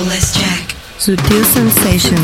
Let's 0.00 0.32
check. 0.32 0.72
Sutil 0.98 1.44
sensations. 1.46 2.20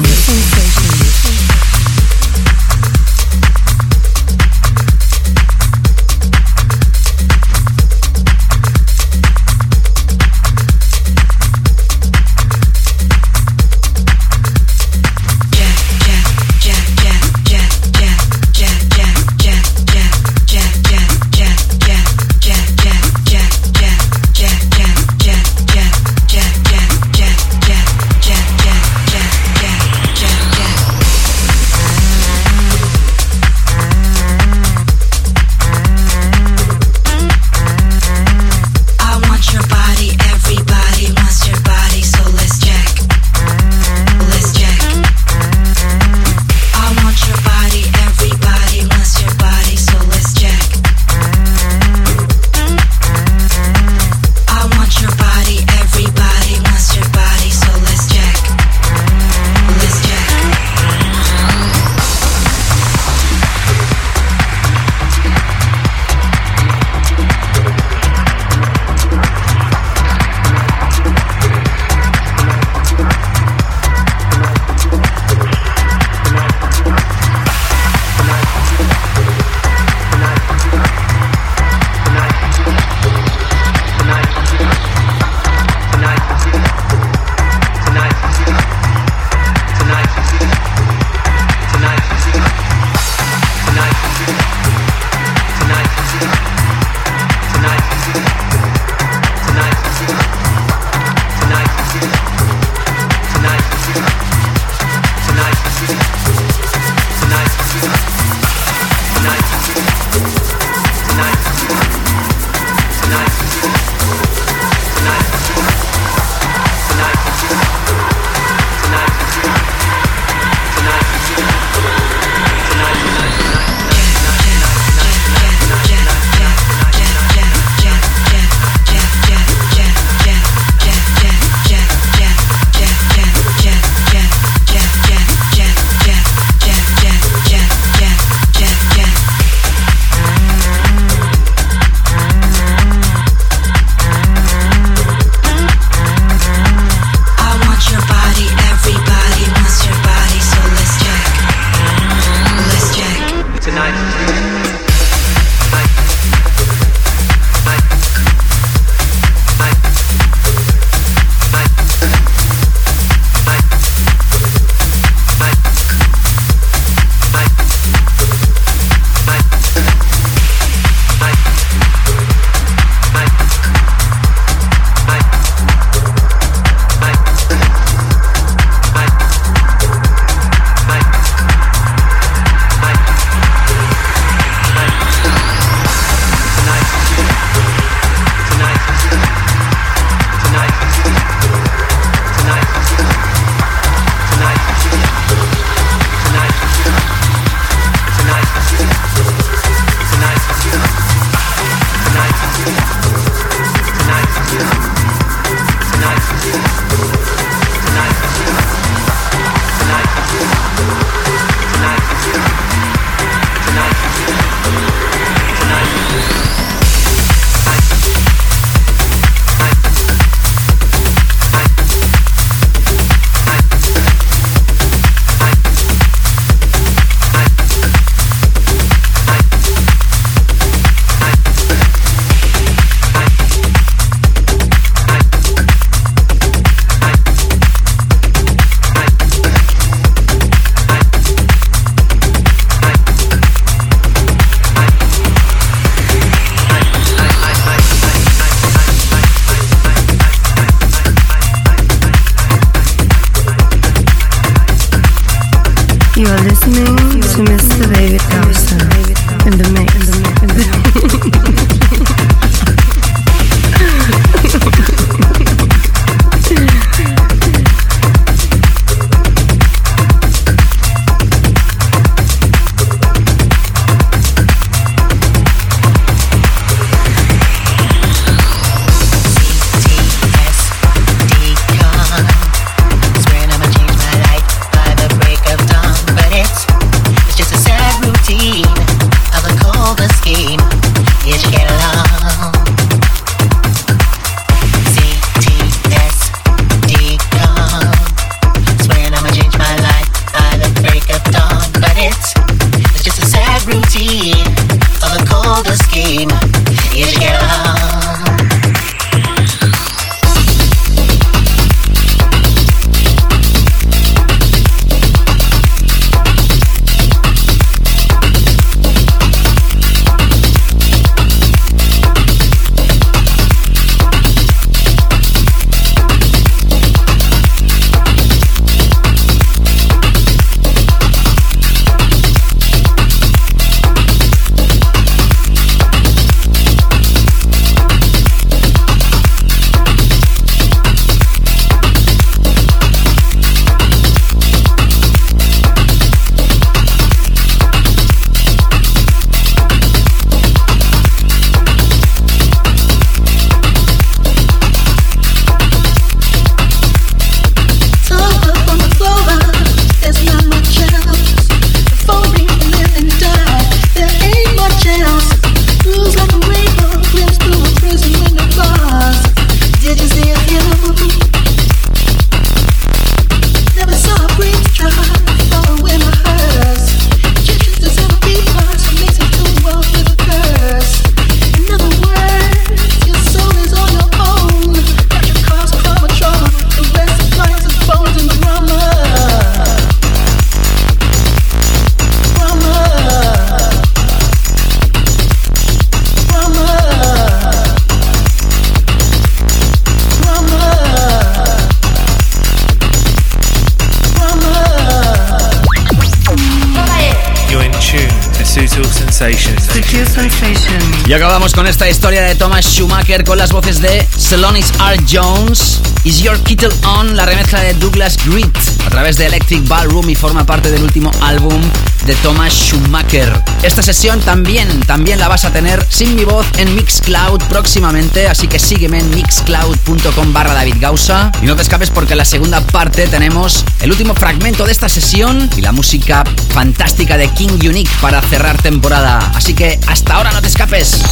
Con 413.27 413.39
las 413.39 413.53
voces 413.53 413.81
de 413.81 414.07
Celonis 414.17 414.73
R. 414.81 414.97
Jones. 415.11 415.81
Is 416.05 416.21
Your 416.21 416.39
Kettle 416.45 416.71
On, 416.85 417.17
la 417.17 417.27
remezcla 417.27 417.61
de 417.61 417.75
Douglas 417.75 418.17
Grit 418.25 418.78
a 418.89 418.91
través 418.91 419.19
de 419.19 419.27
Electric 419.27 419.69
Ballroom 419.69 420.09
y 420.09 420.15
forma 420.15 420.47
parte 420.47 420.71
del 420.71 420.83
último 420.83 421.11
álbum 421.21 421.61
de 422.07 422.15
Thomas 422.17 422.55
Schumacher. 422.55 423.31
Esta 423.63 423.83
sesión 423.83 424.19
también, 424.21 424.81
también 424.81 425.19
la 425.19 425.29
vas 425.29 425.45
a 425.45 425.53
tener 425.53 425.87
sin 425.91 426.17
mi 426.17 426.25
voz 426.25 426.47
en 426.57 426.75
Mixcloud 426.75 427.43
próximamente, 427.51 428.29
así 428.29 428.49
que 428.49 428.59
sígueme 428.59 429.01
en 429.01 429.11
mixcloud.com 429.11 430.33
barra 430.33 430.55
David 430.55 430.77
Gausa 430.81 431.31
y 431.43 431.47
no 431.47 431.55
te 431.55 431.61
escapes 431.61 431.91
porque 431.91 432.15
en 432.15 432.19
la 432.19 432.25
segunda 432.25 432.63
parte 432.63 433.07
tenemos 433.09 433.63
el 433.83 433.91
último 433.91 434.15
fragmento 434.15 434.65
de 434.65 434.73
esta 434.73 434.89
sesión 434.89 435.51
y 435.55 435.61
la 435.61 435.73
música 435.73 436.25
fantástica 436.49 437.19
de 437.19 437.29
King 437.29 437.59
Unique 437.69 437.93
para 438.01 438.23
cerrar 438.23 438.57
temporada. 438.63 439.19
Así 439.35 439.53
que 439.53 439.79
hasta 439.87 440.15
ahora 440.15 440.33
no 440.33 440.41
te 440.41 440.49
escapes. 440.49 441.03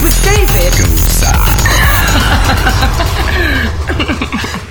With 0.00 0.14
David. 0.24 0.72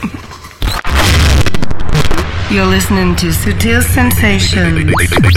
You're 2.51 2.67
listening 2.67 3.15
to 3.15 3.27
Sutil 3.31 3.81
Sensations. 3.81 4.83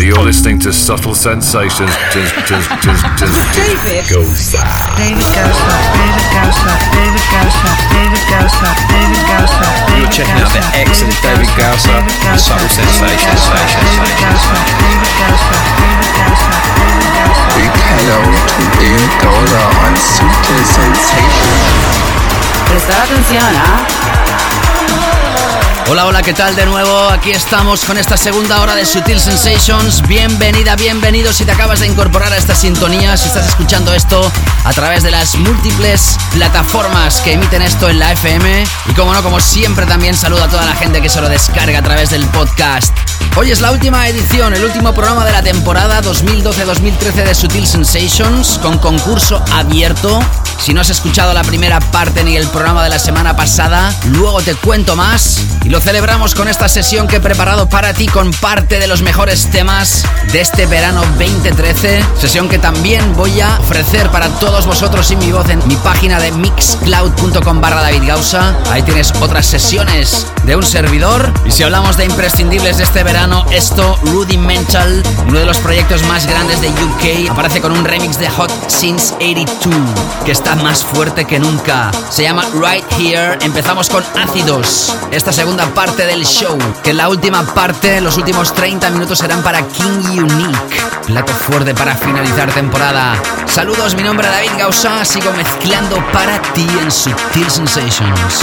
You're 0.03 0.19
listening 0.19 0.59
to 0.59 0.73
Subtle 0.73 1.15
Sensations. 1.15 1.95
David. 2.11 2.43
David 2.51 4.03
Gausa, 4.11 4.59
David 4.99 5.23
Gausa, 5.31 5.75
David 5.95 6.27
Gausa, 6.35 7.71
David 7.95 8.25
Gausa, 8.27 8.67
David 8.91 9.23
Gausa. 9.31 9.63
You're 9.95 10.11
checking 10.11 10.43
out 10.43 10.51
the 10.51 10.67
excellent 10.75 11.15
David 11.23 11.55
Gausa 11.55 12.03
and 12.03 12.35
Subtle 12.35 12.67
Sensations. 12.67 13.47
Big 17.55 17.71
hello 17.95 18.19
to 18.27 18.63
David 18.83 19.15
Gausa 19.23 19.63
on 19.87 19.95
Sutil 20.03 20.67
Sensations. 20.67 21.63
Presta 22.67 23.07
atención, 23.07 23.55
¿ah? 23.55 25.14
Hola, 25.87 26.07
hola, 26.07 26.23
¿qué 26.23 26.33
tal 26.33 26.57
de 26.57 26.65
nuevo? 26.65 27.09
Aquí 27.11 27.31
estamos 27.31 27.85
con 27.85 27.99
esta 27.99 28.17
segunda 28.17 28.61
hora 28.63 28.75
de 28.75 28.87
Sutil 28.87 29.21
Sensations. 29.21 30.01
Bienvenida, 30.09 30.77
bienvenido 30.77 31.33
si 31.33 31.45
te 31.45 31.53
acabas 31.53 31.81
de 31.81 31.87
incorporar 31.87 32.33
a 32.33 32.37
esta 32.37 32.55
sintonía, 32.55 33.17
si 33.17 33.29
estás 33.29 33.47
escuchando 33.47 33.93
esto 33.93 34.33
a 34.65 34.73
través 34.73 35.03
de 35.03 35.11
las 35.11 35.37
múltiples 35.37 36.17
plataformas 36.33 37.21
que 37.21 37.35
emiten 37.35 37.63
esto 37.63 37.91
en 37.91 37.99
la 37.99 38.13
FM. 38.13 38.65
Y 38.89 38.95
como 38.95 39.13
no, 39.13 39.23
como 39.23 39.41
siempre 39.41 39.85
también 39.85 40.17
saludo 40.17 40.45
a 40.45 40.49
toda 40.49 40.65
la 40.65 40.75
gente 40.75 41.03
que 41.03 41.11
se 41.11 41.21
lo 41.21 41.29
descarga 41.29 41.79
a 41.79 41.83
través 41.83 42.11
del 42.11 42.25
podcast. 42.29 42.97
Hoy 43.37 43.51
es 43.51 43.61
la 43.61 43.73
última 43.73 44.09
edición, 44.09 44.55
el 44.55 44.65
último 44.65 44.95
programa 44.95 45.25
de 45.25 45.33
la 45.33 45.43
temporada 45.43 46.01
2012-2013 46.03 47.25
de 47.25 47.35
Sutil 47.35 47.67
Sensations 47.67 48.59
con 48.59 48.79
concurso 48.79 49.45
abierto. 49.53 50.21
Si 50.59 50.73
no 50.73 50.81
has 50.81 50.91
escuchado 50.91 51.35
la 51.35 51.43
primera 51.43 51.81
parte 51.81 52.23
ni 52.25 52.37
el 52.37 52.47
programa 52.49 52.85
de 52.85 52.91
la 52.91 52.99
semana 52.99 53.37
pasada, 53.37 53.93
luego 54.05 54.41
te 54.41 54.55
cuento 54.55 54.97
más. 54.97 55.24
Y 55.65 55.71
lo 55.71 55.81
celebramos 55.81 56.35
con 56.35 56.49
esta 56.49 56.69
sesión 56.69 57.09
que 57.09 57.17
he 57.17 57.21
preparado 57.21 57.69
para 57.69 57.95
ti 57.95 58.07
con 58.07 58.33
parte 58.33 58.79
de 58.79 58.87
los 58.87 59.01
mejores 59.03 59.51
temas 59.51 60.05
de 60.31 60.41
este 60.41 60.67
verano 60.67 61.03
2013. 61.19 62.05
Sesión 62.21 62.49
que 62.49 62.59
también 62.59 63.15
voy 63.15 63.41
a 63.41 63.59
ofrecer 63.61 64.11
para 64.11 64.29
todos 64.39 64.67
vosotros 64.67 65.07
sin 65.07 65.19
mi 65.21 65.33
voz 65.33 65.49
en 65.49 65.67
mi 65.67 65.77
página 65.77 66.21
de 66.21 66.33
mixcloud.com 66.33 67.61
barra 67.61 67.81
David 67.81 68.07
Gausa. 68.07 68.55
Ahí 68.71 68.83
tienes 68.83 69.13
otras 69.21 69.47
sesiones 69.47 70.27
de 70.45 70.57
un 70.57 70.63
servidor. 70.63 71.33
Y 71.47 71.51
si 71.51 71.63
hablamos 71.63 71.97
de 71.97 72.05
imprescindibles 72.05 72.77
de 72.77 72.85
este 72.85 73.03
verano, 73.03 73.47
esto, 73.51 73.99
Rudimental, 74.05 75.03
uno 75.27 75.39
de 75.39 75.47
los 75.47 75.59
proyectos 75.59 76.03
más 76.05 76.27
grandes 76.27 76.61
de 76.61 76.69
UK, 76.69 77.31
aparece 77.31 77.61
con 77.61 77.73
un 77.73 77.85
remix 77.85 78.19
de 78.19 78.29
Hot 78.29 78.51
Since 78.69 79.15
82, 79.15 79.73
que 80.25 80.33
está 80.33 80.55
más 80.57 80.85
fuerte 80.85 81.25
que 81.25 81.39
nunca. 81.39 81.91
Se 82.11 82.23
llama 82.23 82.45
Right 82.55 82.85
Here. 82.99 83.39
Empezamos 83.41 83.89
con 83.89 84.05
ácidos. 84.15 84.95
Esta 85.15 85.33
segunda 85.33 85.73
parte 85.73 86.05
del 86.07 86.27
show, 86.27 86.59
que 86.83 86.93
la 86.93 87.09
última 87.09 87.45
parte, 87.55 88.01
los 88.01 88.17
últimos 88.17 88.53
30 88.53 88.91
minutos 88.91 89.21
serán 89.21 89.45
para 89.45 89.63
King 89.69 90.11
Unique. 90.11 90.83
Plato 91.07 91.33
fuerte 91.33 91.73
para 91.73 91.95
finalizar 91.95 92.53
temporada. 92.53 93.15
Saludos, 93.47 93.95
mi 93.95 94.03
nombre 94.03 94.27
es 94.27 94.33
David 94.33 94.51
Gausa, 94.59 95.05
sigo 95.05 95.33
mezclando 95.35 96.05
para 96.13 96.43
ti 96.53 96.67
en 96.83 96.91
Sutil 96.91 97.49
Sensations. 97.49 98.41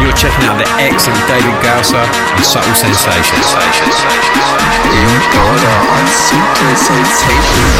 You're 0.00 0.14
checking 0.14 0.48
out 0.48 0.56
the 0.56 0.64
excellent 0.82 1.22
David 1.28 1.52
Gausa 1.62 2.02
and 2.34 2.42
Subtle 2.42 2.74
Sensations. 2.74 3.54
David 4.84 5.22
Gausa 5.34 5.68
on 5.92 6.08
Sutil 6.08 6.76
Sensations. 6.78 7.76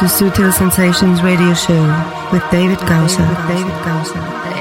To 0.00 0.06
Sutil 0.06 0.50
Sensations 0.50 1.22
Radio 1.22 1.52
Show 1.52 1.82
with 2.32 2.42
David. 2.50 2.78
With 2.78 3.48
David 3.48 3.84
Gausa. 3.84 4.59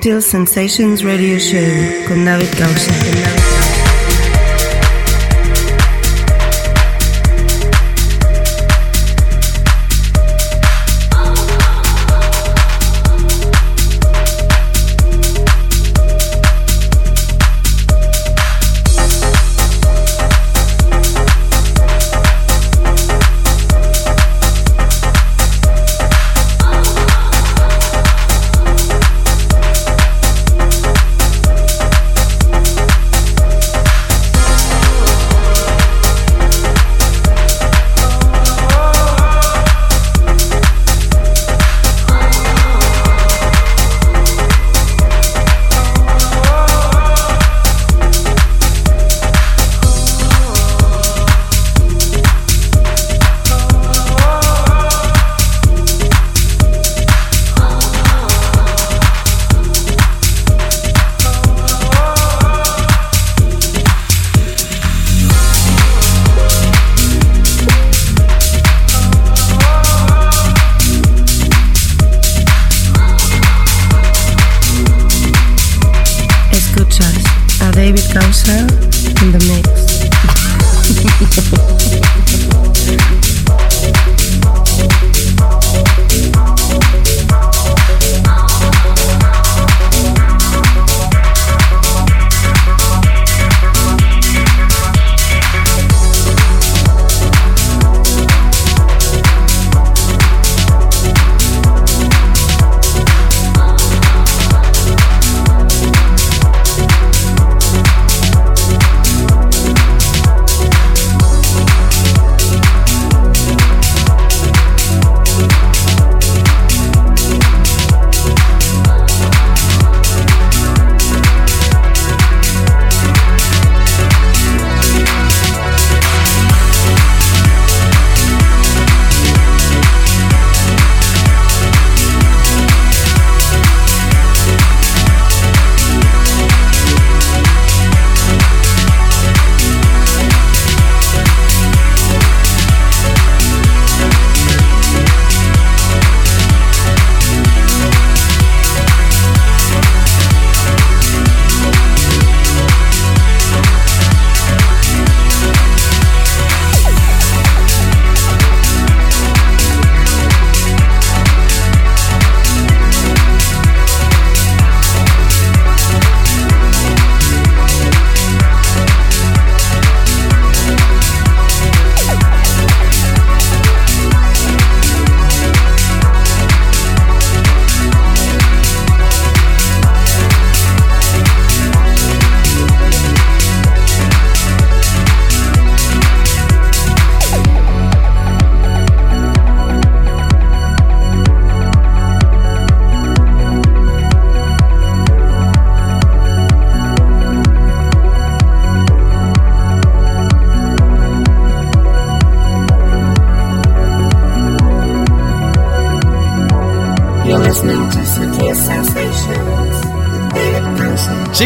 Sutil 0.00 0.22
Sensations 0.22 1.02
Radio 1.02 1.38
Show 1.38 1.60
con 2.08 2.24
David 2.24 2.48
Causa. 2.58 3.49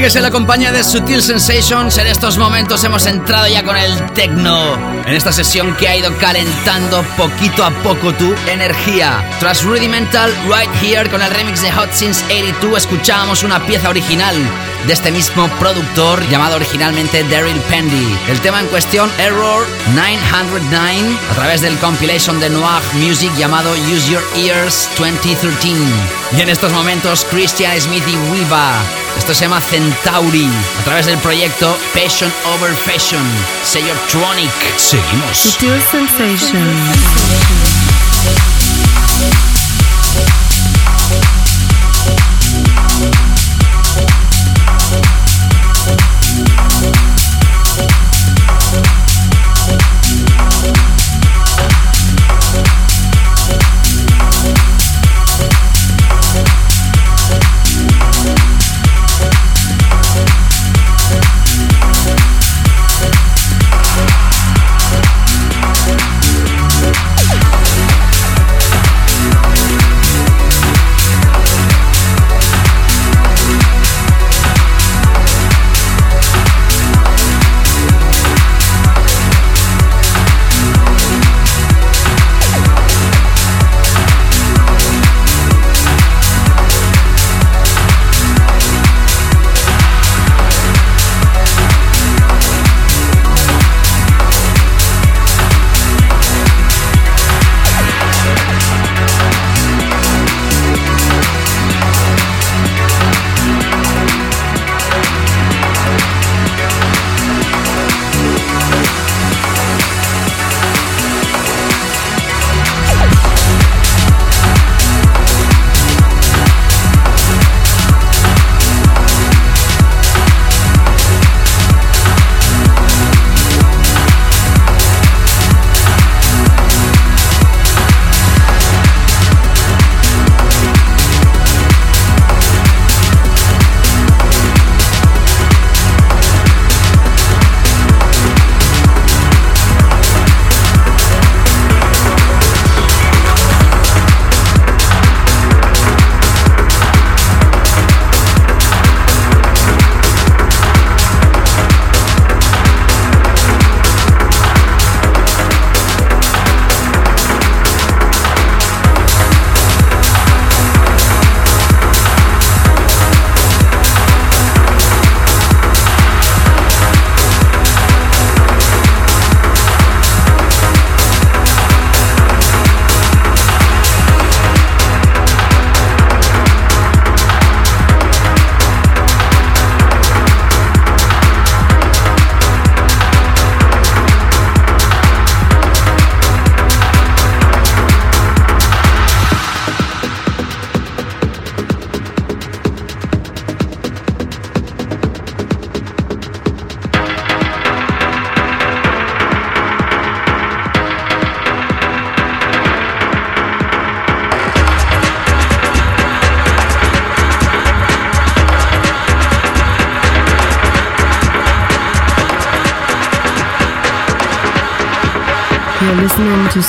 Sigues 0.04 0.16
en 0.16 0.22
la 0.22 0.30
compañía 0.30 0.70
de 0.70 0.84
Sutil 0.84 1.22
Sensations. 1.22 1.96
En 1.96 2.06
estos 2.06 2.36
momentos 2.36 2.84
hemos 2.84 3.06
entrado 3.06 3.48
ya 3.48 3.64
con 3.64 3.74
el 3.74 4.04
techno. 4.12 4.74
En 5.06 5.14
esta 5.14 5.32
sesión 5.32 5.74
que 5.76 5.88
ha 5.88 5.96
ido 5.96 6.14
calentando 6.18 7.02
poquito 7.16 7.64
a 7.64 7.70
poco 7.82 8.12
tu 8.12 8.34
energía. 8.46 9.26
Tras 9.40 9.64
Rudimental, 9.64 10.30
Right 10.44 10.68
Here, 10.82 11.08
con 11.08 11.22
el 11.22 11.30
remix 11.30 11.62
de 11.62 11.72
Hot 11.72 11.90
Since 11.90 12.22
82, 12.26 12.76
escuchábamos 12.82 13.44
una 13.44 13.64
pieza 13.64 13.88
original 13.88 14.36
de 14.86 14.92
este 14.92 15.10
mismo 15.10 15.48
productor 15.58 16.22
llamado 16.28 16.56
originalmente 16.56 17.24
Daryl 17.24 17.58
Pendy. 17.70 18.18
El 18.28 18.42
tema 18.42 18.60
en 18.60 18.66
cuestión, 18.66 19.10
Error 19.16 19.66
909, 19.94 21.16
a 21.30 21.34
través 21.34 21.62
del 21.62 21.78
compilation 21.78 22.38
de 22.40 22.50
Noir 22.50 22.82
Music 22.92 23.32
llamado 23.38 23.72
Use 23.72 24.10
Your 24.10 24.22
Ears 24.36 24.86
2013. 24.98 25.72
Y 26.36 26.40
en 26.42 26.50
estos 26.50 26.72
momentos, 26.72 27.26
Christian 27.30 27.80
Smith 27.80 28.04
y 28.06 28.16
Wiva 28.30 28.82
esto 29.16 29.34
se 29.34 29.44
llama 29.44 29.60
Centauri, 29.60 30.48
a 30.80 30.84
través 30.84 31.06
del 31.06 31.18
proyecto 31.18 31.76
Passion 31.94 32.32
Over 32.54 32.74
Fashion, 32.74 33.24
sello 33.62 33.94
Tronic. 34.10 34.52
Seguimos. 34.76 35.56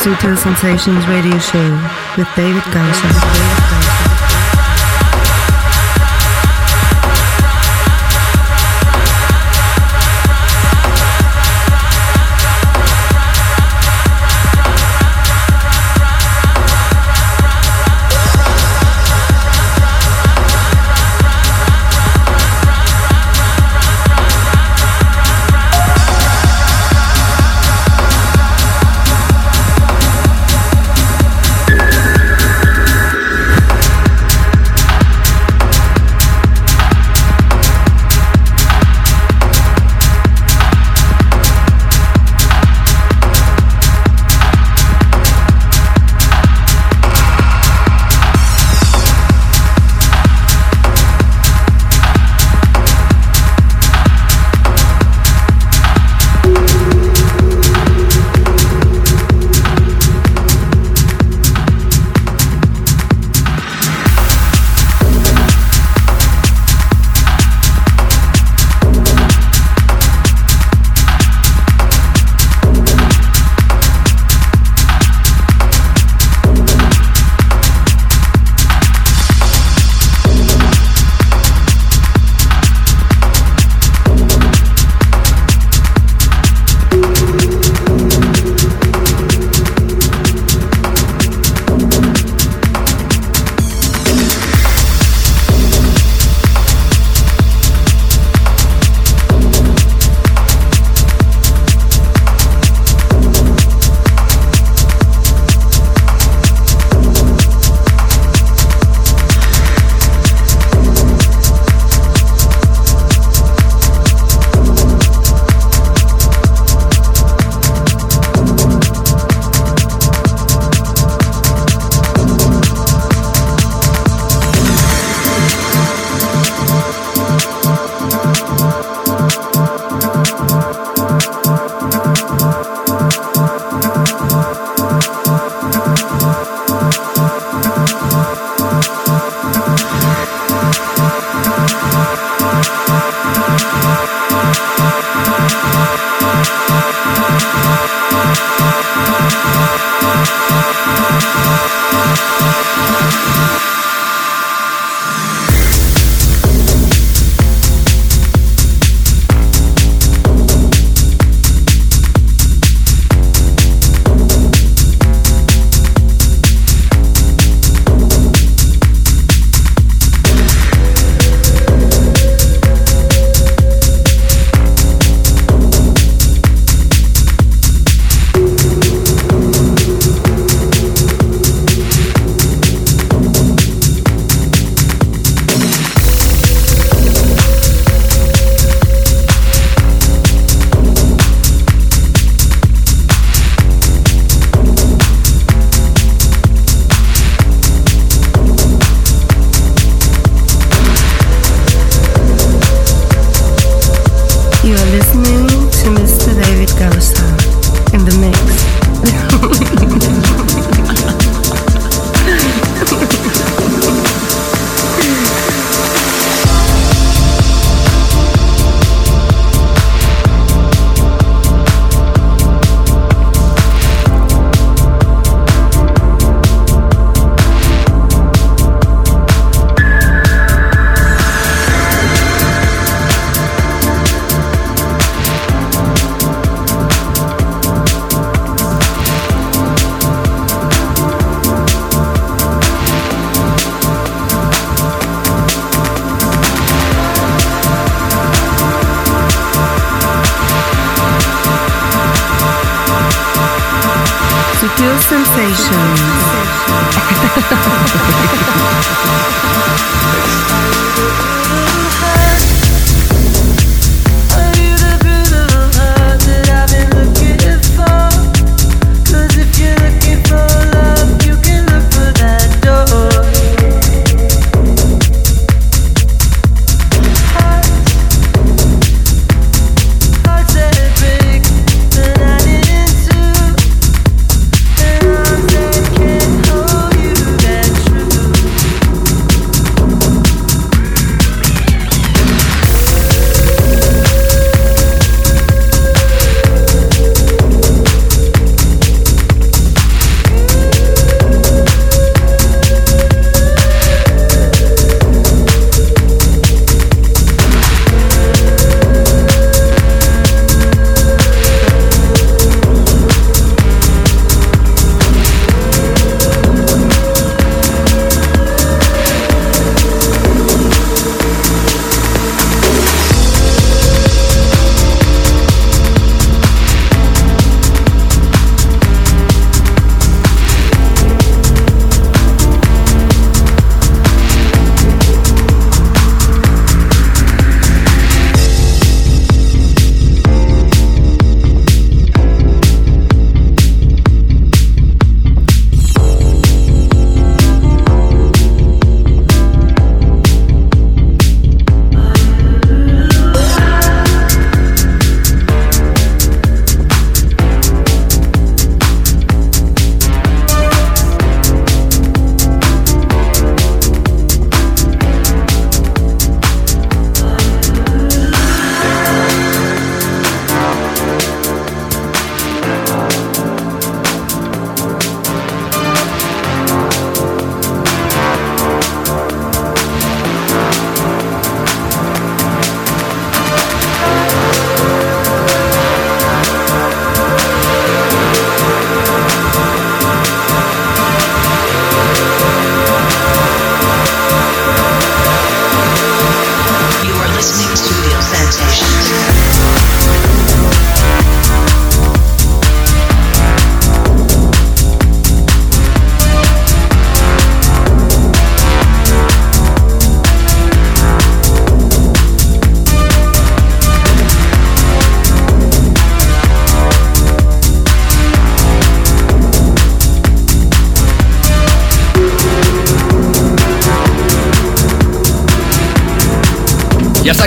Sutil 0.05 0.37
Sensations 0.37 1.07
Radio 1.07 1.35
Show 1.39 1.81
with 2.15 2.27
David 2.35 2.61
Gausser. 2.65 3.64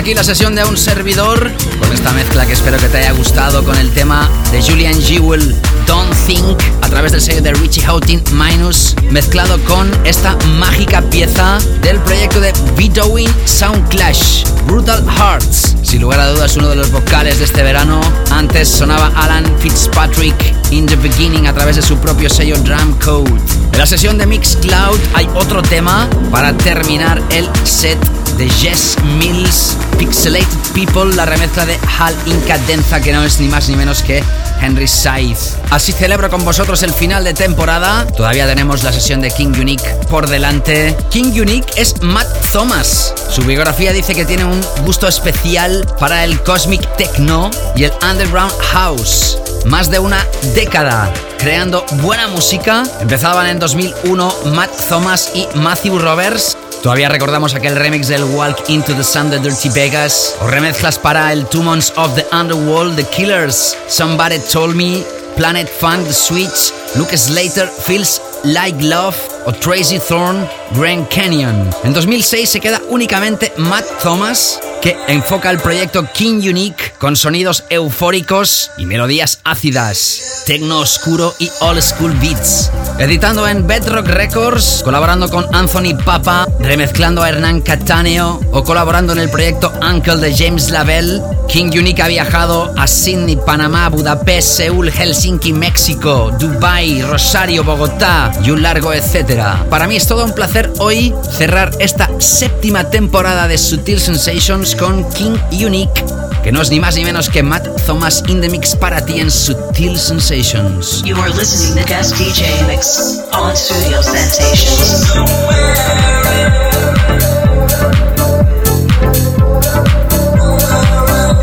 Aquí 0.09 0.15
la 0.15 0.23
sesión 0.23 0.55
de 0.55 0.63
un 0.63 0.75
servidor 0.75 1.51
con 1.77 1.93
esta 1.93 2.11
mezcla 2.13 2.43
que 2.47 2.53
espero 2.53 2.77
que 2.77 2.87
te 2.87 2.97
haya 2.97 3.11
gustado 3.11 3.63
con 3.63 3.77
el 3.77 3.91
tema 3.91 4.27
de 4.51 4.59
Julian 4.59 4.99
Jewell, 4.99 5.55
Don't 5.85 6.11
Think, 6.25 6.59
a 6.81 6.89
través 6.89 7.11
del 7.11 7.21
sello 7.21 7.43
de 7.43 7.53
Richie 7.53 7.83
Houghton 7.85 8.23
Minus, 8.31 8.95
mezclado 9.11 9.63
con 9.65 9.87
esta 10.05 10.35
mágica 10.57 11.03
pieza 11.11 11.59
del 11.83 11.99
proyecto 11.99 12.39
de 12.39 12.51
Bedouin 12.75 13.29
Sound 13.45 13.87
Clash, 13.89 14.45
Brutal 14.65 15.05
Hearts. 15.07 15.75
Sin 15.83 16.01
lugar 16.01 16.19
a 16.21 16.29
dudas, 16.29 16.57
uno 16.57 16.69
de 16.69 16.77
los 16.77 16.89
vocales 16.91 17.37
de 17.37 17.45
este 17.45 17.61
verano. 17.61 18.01
Antes 18.31 18.67
sonaba 18.67 19.11
Alan 19.15 19.45
Fitzpatrick 19.59 20.55
in 20.71 20.87
the 20.87 20.95
beginning 20.95 21.45
a 21.45 21.53
través 21.53 21.75
de 21.75 21.83
su 21.83 21.97
propio 21.97 22.31
sello 22.31 22.57
Drum 22.57 22.97
Code. 22.99 23.29
En 23.73 23.77
la 23.77 23.85
sesión 23.85 24.17
de 24.17 24.25
Mixcloud 24.25 24.99
hay 25.13 25.29
otro 25.35 25.61
tema 25.61 26.09
para 26.31 26.57
terminar 26.57 27.21
el 27.29 27.47
set 27.63 27.99
de 28.39 28.49
Jess 28.49 28.95
Mills, 29.17 29.75
Pixelated 29.97 30.47
People, 30.73 31.13
la 31.13 31.25
remezcla 31.25 31.65
de 31.65 31.77
Hal 31.99 32.15
Incadenza, 32.25 33.01
que 33.01 33.11
no 33.11 33.21
es 33.23 33.37
ni 33.41 33.49
más 33.49 33.67
ni 33.67 33.75
menos 33.75 34.01
que 34.01 34.23
Henry 34.61 34.87
Scythe. 34.87 35.57
Así 35.69 35.91
celebro 35.91 36.29
con 36.29 36.45
vosotros 36.45 36.81
el 36.83 36.93
final 36.93 37.25
de 37.25 37.33
temporada. 37.33 38.07
Todavía 38.07 38.47
tenemos 38.47 38.81
la 38.83 38.93
sesión 38.93 39.19
de 39.19 39.29
King 39.29 39.51
Unique 39.59 39.83
por 40.09 40.29
delante. 40.29 40.95
King 41.09 41.33
Unique 41.33 41.69
es 41.75 42.01
Matt 42.01 42.27
Thomas. 42.53 43.13
Su 43.29 43.41
biografía 43.41 43.91
dice 43.91 44.15
que 44.15 44.23
tiene 44.23 44.45
un 44.45 44.61
gusto 44.85 45.09
especial 45.09 45.85
para 45.99 46.23
el 46.23 46.41
Cosmic 46.41 46.95
Techno 46.95 47.51
y 47.75 47.83
el 47.83 47.91
Underground 48.09 48.53
House. 48.71 49.37
Más 49.65 49.91
de 49.91 49.99
una 49.99 50.25
década 50.55 51.11
creando 51.39 51.85
buena 52.01 52.29
música. 52.29 52.83
Empezaban 53.01 53.47
en 53.47 53.59
2001 53.59 54.33
Matt 54.53 54.71
Thomas 54.87 55.31
y 55.33 55.45
Matthew 55.55 55.99
Roberts 55.99 56.57
Todavía 56.81 57.09
recordamos 57.09 57.55
aquel 57.55 57.75
remix 57.75 58.07
del 58.07 58.23
Walk 58.23 58.69
into 58.69 58.95
the 58.95 59.03
Sun 59.03 59.29
de 59.29 59.39
Dirty 59.39 59.67
Vegas 59.69 60.35
o 60.39 60.47
remezclas 60.47 60.97
para 60.97 61.33
el 61.33 61.45
Two 61.45 61.61
Months 61.61 61.91
of 61.97 62.15
the 62.15 62.25
Underworld, 62.31 62.95
The 62.95 63.03
Killers, 63.03 63.75
Somebody 63.87 64.39
Told 64.51 64.75
Me, 64.75 65.03
Planet 65.35 65.69
Funk, 65.69 66.07
The 66.07 66.13
Switch, 66.13 66.73
Luke 66.95 67.17
Slater, 67.17 67.67
Feels 67.67 68.21
Like 68.43 68.81
Love 68.81 69.15
o 69.45 69.51
Tracy 69.51 69.99
Thorn, 69.99 70.47
Grand 70.71 71.07
Canyon. 71.09 71.69
En 71.83 71.93
2006 71.93 72.49
se 72.49 72.59
queda 72.59 72.81
únicamente 72.89 73.51
Matt 73.57 73.85
Thomas, 74.01 74.59
que 74.81 74.97
enfoca 75.07 75.49
el 75.49 75.59
proyecto 75.59 76.07
King 76.13 76.41
Unique 76.47 76.93
con 76.97 77.15
sonidos 77.15 77.63
eufóricos 77.69 78.71
y 78.77 78.85
melodías 78.85 79.39
ácidas, 79.43 80.43
tecno 80.45 80.79
oscuro 80.79 81.33
y 81.39 81.49
old 81.61 81.81
school 81.81 82.13
beats. 82.21 82.71
Editando 82.97 83.47
en 83.47 83.65
Bedrock 83.65 84.07
Records, 84.07 84.81
colaborando 84.83 85.29
con 85.29 85.45
Anthony 85.53 85.97
Papa, 86.03 86.47
remezclando 86.59 87.23
a 87.23 87.29
Hernán 87.29 87.61
Cataneo 87.61 88.39
o 88.51 88.63
colaborando 88.63 89.13
en 89.13 89.19
el 89.19 89.29
proyecto 89.29 89.71
Uncle 89.81 90.17
de 90.17 90.35
James 90.35 90.69
Lavelle, 90.69 91.21
King 91.47 91.71
Unique 91.77 92.01
ha 92.01 92.07
viajado 92.07 92.73
a 92.77 92.87
Sydney, 92.87 93.37
Panamá, 93.37 93.89
Budapest, 93.89 94.57
Seúl, 94.57 94.89
Helsinki, 94.89 95.53
México, 95.53 96.31
Dubai, 96.37 97.01
Rosario, 97.01 97.63
Bogotá 97.63 98.31
y 98.43 98.51
un 98.51 98.61
largo 98.61 98.93
etcétera. 98.93 99.65
Para 99.69 99.87
mí 99.87 99.95
es 99.95 100.07
todo 100.07 100.25
un 100.25 100.33
placer 100.33 100.71
hoy 100.79 101.13
cerrar 101.37 101.71
esta 101.79 102.09
séptima 102.19 102.89
temporada 102.89 103.47
de 103.47 103.57
Sutil 103.57 103.99
Sensations 103.99 104.75
con 104.75 105.09
King 105.11 105.37
Unique, 105.51 106.03
que 106.43 106.51
no 106.51 106.61
es 106.61 106.69
ni 106.69 106.79
más 106.79 106.95
ni 106.95 107.03
menos 107.03 107.29
que 107.29 107.41
Matt 107.41 107.67
Thomas 107.85 108.23
in 108.27 108.41
the 108.41 108.49
Mix 108.49 108.75
para 108.75 109.03
ti 109.03 109.19
en 109.19 109.31
Sutil 109.31 109.97
Sensations. 109.97 111.03
You 111.03 111.17
are 111.17 111.29
listening 111.29 111.81
to 111.81 111.87
guest 111.87 112.15
DJ 112.15 112.67
mix 112.67 113.21
on 113.33 113.55
Studio 113.55 114.01
Sensations. 114.01 116.08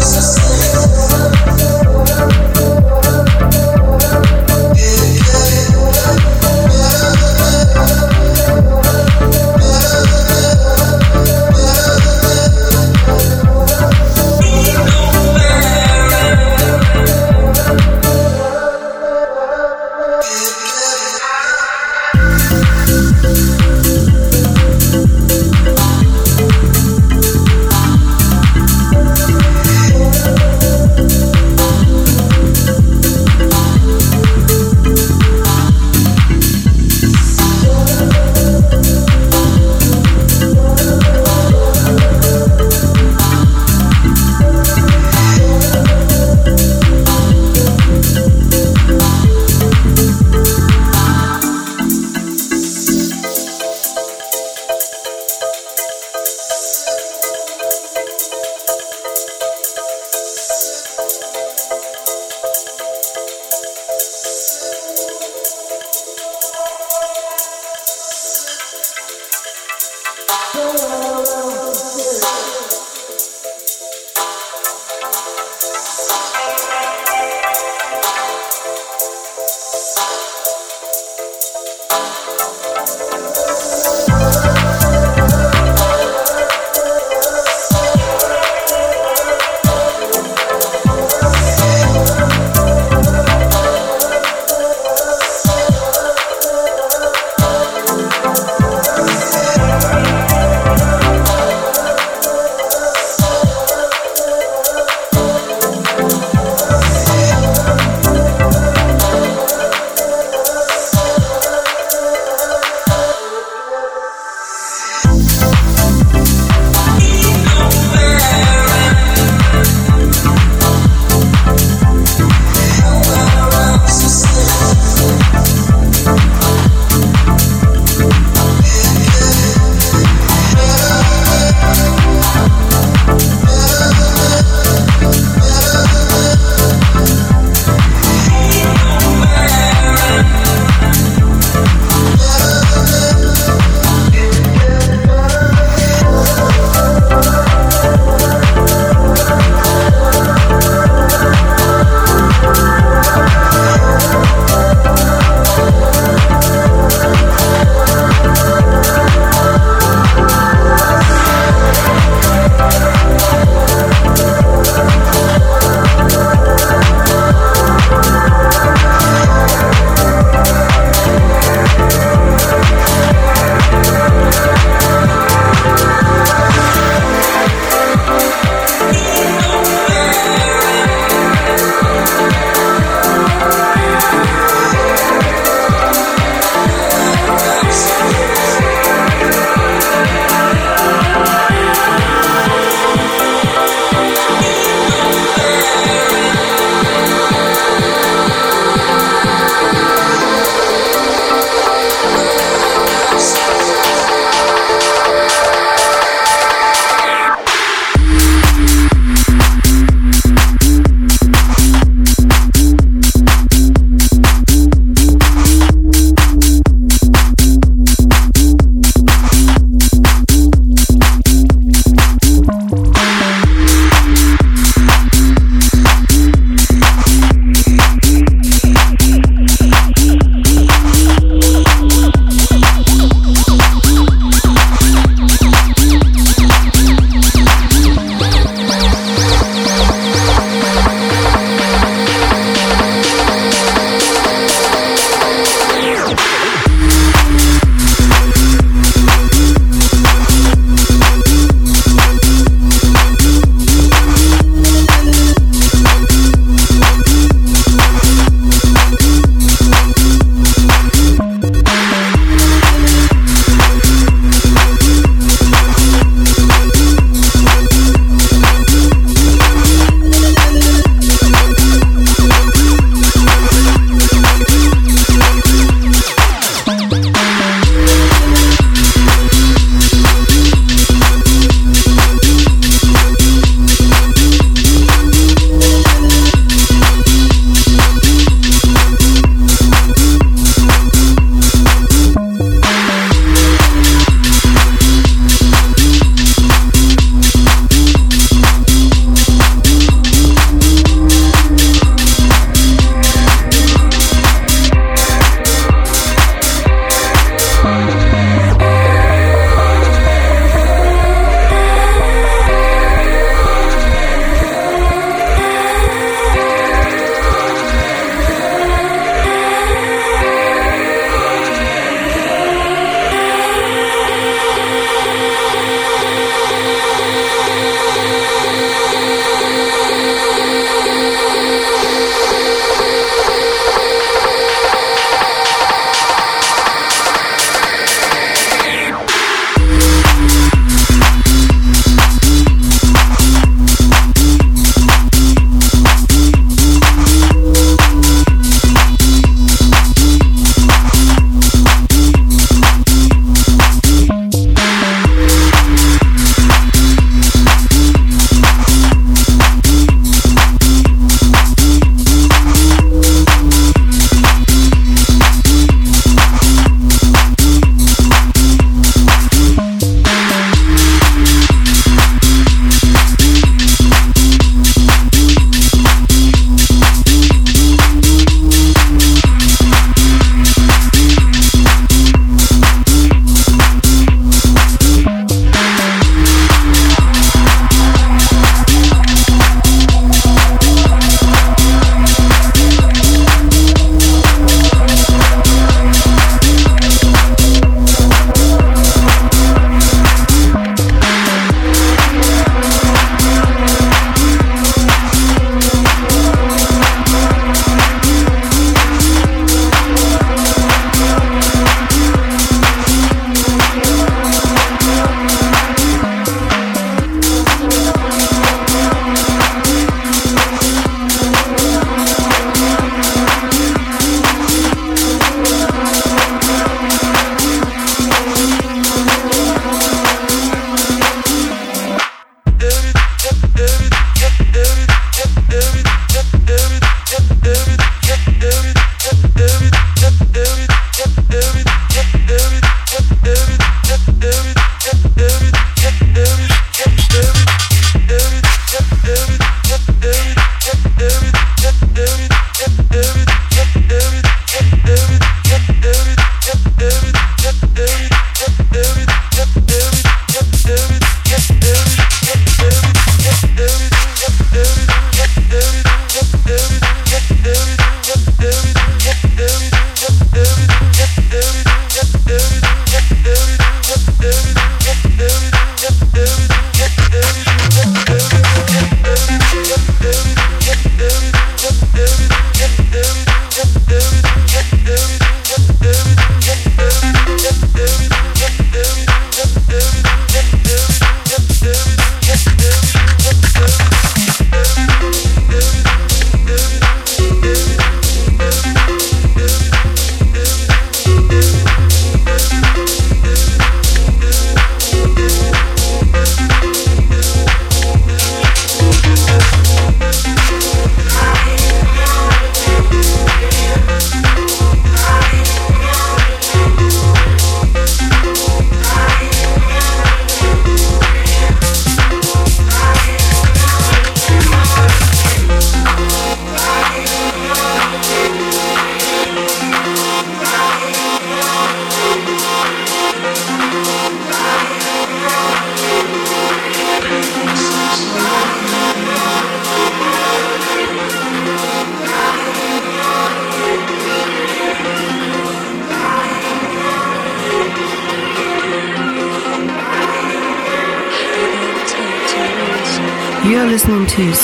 Sister. 0.07 0.46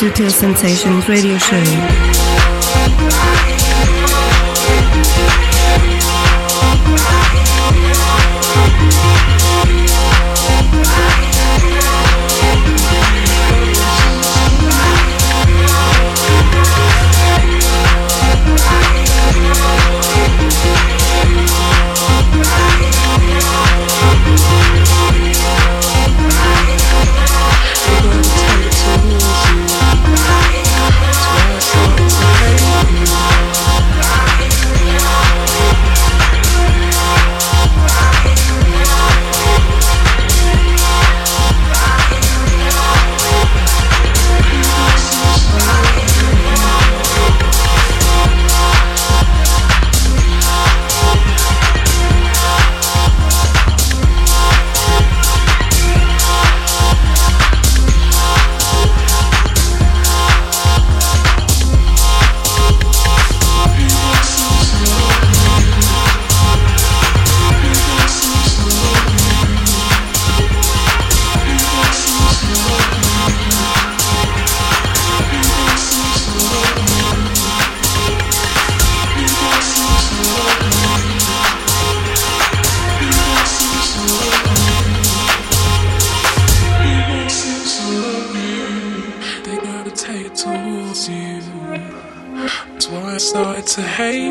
Sutil 0.02 0.32
Sensations 0.32 1.08
radio 1.08 1.38
show. 1.38 2.41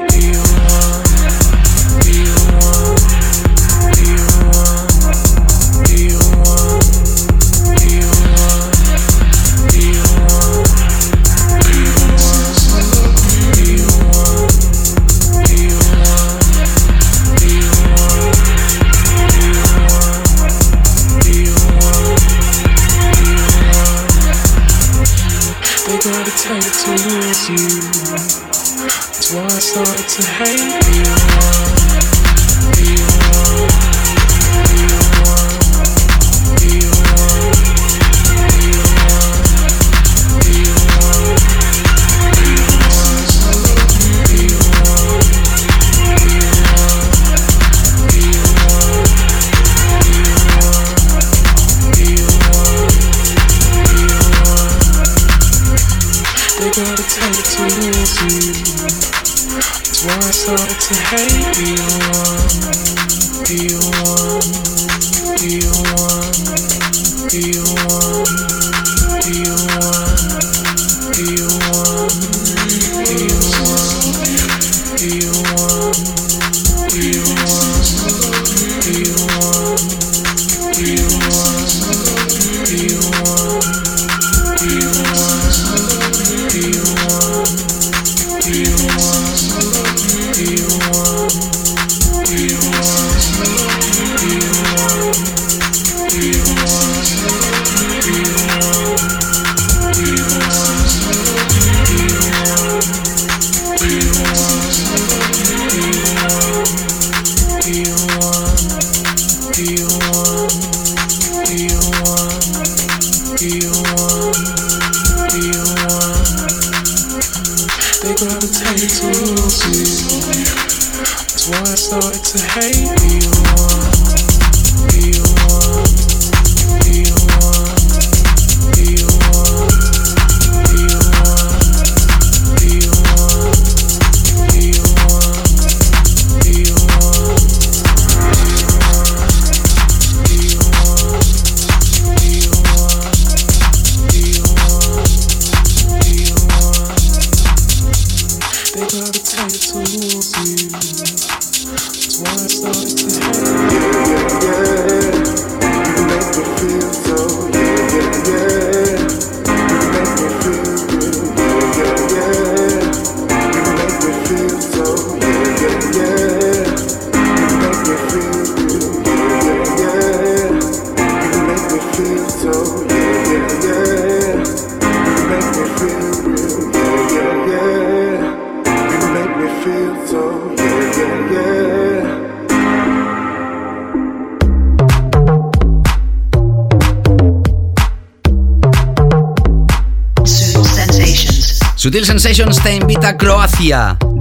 be 0.10 0.32
the 0.32 0.41
one, 0.65 1.99
be 2.06 2.23
the 2.23 2.95
one. 2.95 3.01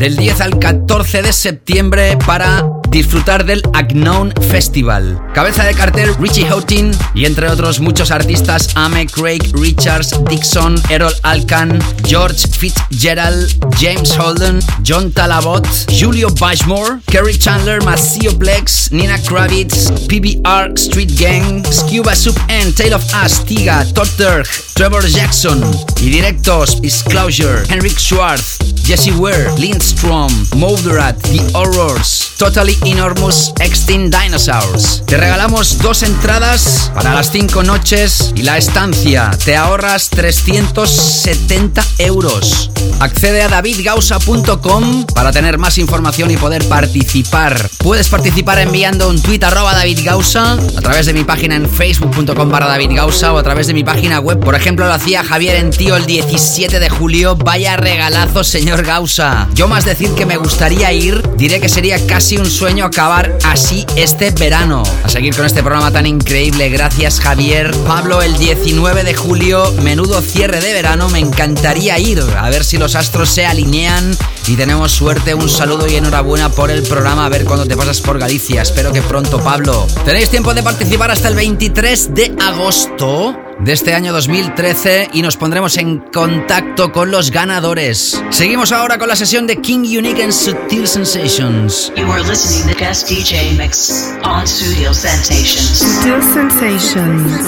del 0.00 0.16
10 0.16 0.40
al 0.40 0.58
14 0.58 1.20
de 1.20 1.30
septiembre 1.30 2.16
para 2.26 2.69
disfrutar 2.90 3.44
del 3.44 3.62
Unknown 3.74 4.32
Festival. 4.50 5.20
Cabeza 5.34 5.64
de 5.64 5.74
cartel 5.74 6.14
Richie 6.18 6.46
Houghton 6.46 6.90
y 7.14 7.24
entre 7.24 7.48
otros 7.48 7.80
muchos 7.80 8.10
artistas 8.10 8.70
Ame, 8.74 9.06
Craig, 9.06 9.40
Richards, 9.54 10.14
Dixon, 10.28 10.80
Errol 10.88 11.12
Alcan, 11.22 11.78
George 12.04 12.48
Fitzgerald, 12.48 13.48
James 13.78 14.16
Holden, 14.18 14.60
John 14.82 15.12
Talabot, 15.12 15.66
Julio 15.98 16.28
Bashmore, 16.40 17.00
Kerry 17.06 17.38
Chandler, 17.38 17.82
Maceo 17.84 18.32
Plex, 18.38 18.90
Nina 18.90 19.18
Kravitz, 19.18 19.90
PBR 20.08 20.76
Street 20.76 21.16
Gang, 21.16 21.64
Scuba 21.64 22.14
Soup 22.14 22.36
and 22.48 22.74
Tale 22.76 22.94
of 22.94 23.04
Us, 23.24 23.44
Tiga, 23.44 23.84
Todd 23.94 24.08
Turk, 24.16 24.48
Trevor 24.74 25.06
Jackson 25.06 25.62
y 26.00 26.10
directos 26.10 26.80
Disclosure, 26.80 27.62
Henrik 27.68 27.98
Schwartz, 27.98 28.58
Jesse 28.84 29.12
Ware, 29.12 29.50
Lindstrom, 29.58 30.32
Moderat, 30.56 31.16
The 31.22 31.40
Horrors, 31.52 32.30
Totally 32.40 32.79
Enormous 32.84 33.52
Extinct 33.60 34.16
Dinosaurs. 34.16 35.02
Te 35.06 35.16
regalamos 35.16 35.78
dos 35.78 36.02
entradas 36.02 36.90
para 36.94 37.14
las 37.14 37.30
cinco 37.30 37.62
noches 37.62 38.32
y 38.34 38.42
la 38.42 38.56
estancia. 38.56 39.30
Te 39.44 39.56
ahorras 39.56 40.08
370 40.10 41.84
euros. 41.98 42.70
Accede 43.00 43.42
a 43.42 43.48
davidgausa.com 43.48 45.06
para 45.14 45.32
tener 45.32 45.58
más 45.58 45.78
información 45.78 46.30
y 46.30 46.36
poder 46.36 46.66
participar. 46.68 47.70
Puedes 47.78 48.08
participar 48.08 48.58
enviando 48.58 49.08
un 49.08 49.20
tweet 49.20 49.42
arroba 49.42 49.74
davidgausa 49.74 50.52
a 50.52 50.80
través 50.80 51.06
de 51.06 51.12
mi 51.12 51.24
página 51.24 51.56
en 51.56 51.68
facebook.com 51.68 52.48
barra 52.48 52.68
davidgausa 52.68 53.32
o 53.32 53.38
a 53.38 53.42
través 53.42 53.66
de 53.66 53.74
mi 53.74 53.84
página 53.84 54.20
web. 54.20 54.40
Por 54.40 54.54
ejemplo, 54.54 54.86
lo 54.86 54.92
hacía 54.92 55.24
Javier 55.24 55.56
en 55.56 55.70
Tío 55.70 55.96
el 55.96 56.06
17 56.06 56.80
de 56.80 56.88
julio. 56.88 57.36
Vaya 57.36 57.76
regalazo, 57.76 58.44
señor 58.44 58.84
Gausa. 58.84 59.48
Yo 59.54 59.68
más 59.68 59.84
decir 59.84 60.10
que 60.14 60.26
me 60.26 60.36
gustaría 60.36 60.92
ir, 60.92 61.22
diré 61.36 61.60
que 61.60 61.68
sería 61.68 62.04
casi 62.06 62.36
un 62.36 62.50
sueño 62.50 62.69
acabar 62.78 63.36
así 63.44 63.84
este 63.96 64.30
verano. 64.30 64.82
A 65.02 65.08
seguir 65.08 65.34
con 65.34 65.44
este 65.44 65.62
programa 65.62 65.90
tan 65.90 66.06
increíble. 66.06 66.68
Gracias, 66.70 67.20
Javier. 67.20 67.74
Pablo, 67.86 68.22
el 68.22 68.36
19 68.38 69.02
de 69.02 69.14
julio, 69.14 69.72
menudo 69.82 70.20
cierre 70.22 70.60
de 70.60 70.72
verano. 70.72 71.08
Me 71.08 71.18
encantaría 71.18 71.98
ir. 71.98 72.22
A 72.38 72.48
ver 72.48 72.64
si 72.64 72.78
los 72.78 72.94
astros 72.94 73.28
se 73.28 73.44
alinean 73.44 74.16
y 74.46 74.54
tenemos 74.54 74.92
suerte. 74.92 75.34
Un 75.34 75.48
saludo 75.48 75.88
y 75.88 75.96
enhorabuena 75.96 76.48
por 76.48 76.70
el 76.70 76.82
programa. 76.84 77.26
A 77.26 77.28
ver 77.28 77.44
cuándo 77.44 77.66
te 77.66 77.76
pasas 77.76 78.00
por 78.00 78.18
Galicia. 78.18 78.62
Espero 78.62 78.92
que 78.92 79.02
pronto, 79.02 79.40
Pablo. 79.40 79.86
Tenéis 80.04 80.30
tiempo 80.30 80.54
de 80.54 80.62
participar 80.62 81.10
hasta 81.10 81.28
el 81.28 81.34
23 81.34 82.14
de 82.14 82.34
agosto 82.40 83.49
de 83.62 83.72
este 83.72 83.94
año 83.94 84.12
2013 84.12 85.10
y 85.12 85.22
nos 85.22 85.36
pondremos 85.36 85.76
en 85.76 85.98
contacto 85.98 86.92
con 86.92 87.10
los 87.10 87.30
ganadores. 87.30 88.22
Seguimos 88.30 88.72
ahora 88.72 88.98
con 88.98 89.08
la 89.08 89.16
sesión 89.16 89.46
de 89.46 89.56
King 89.56 89.80
Unique 89.80 90.22
and 90.22 90.32
Sutil 90.32 90.86
Sensations. 90.86 91.92
You 91.96 92.10
are 92.10 92.22
listening 92.22 92.72
to 92.72 92.78
Guest 92.78 93.08
DJ 93.08 93.56
Mix 93.56 94.14
on 94.24 94.46
Studio 94.46 94.92
Sensations. 94.94 95.78
Sutil 95.78 96.22
Sensations. 96.22 97.46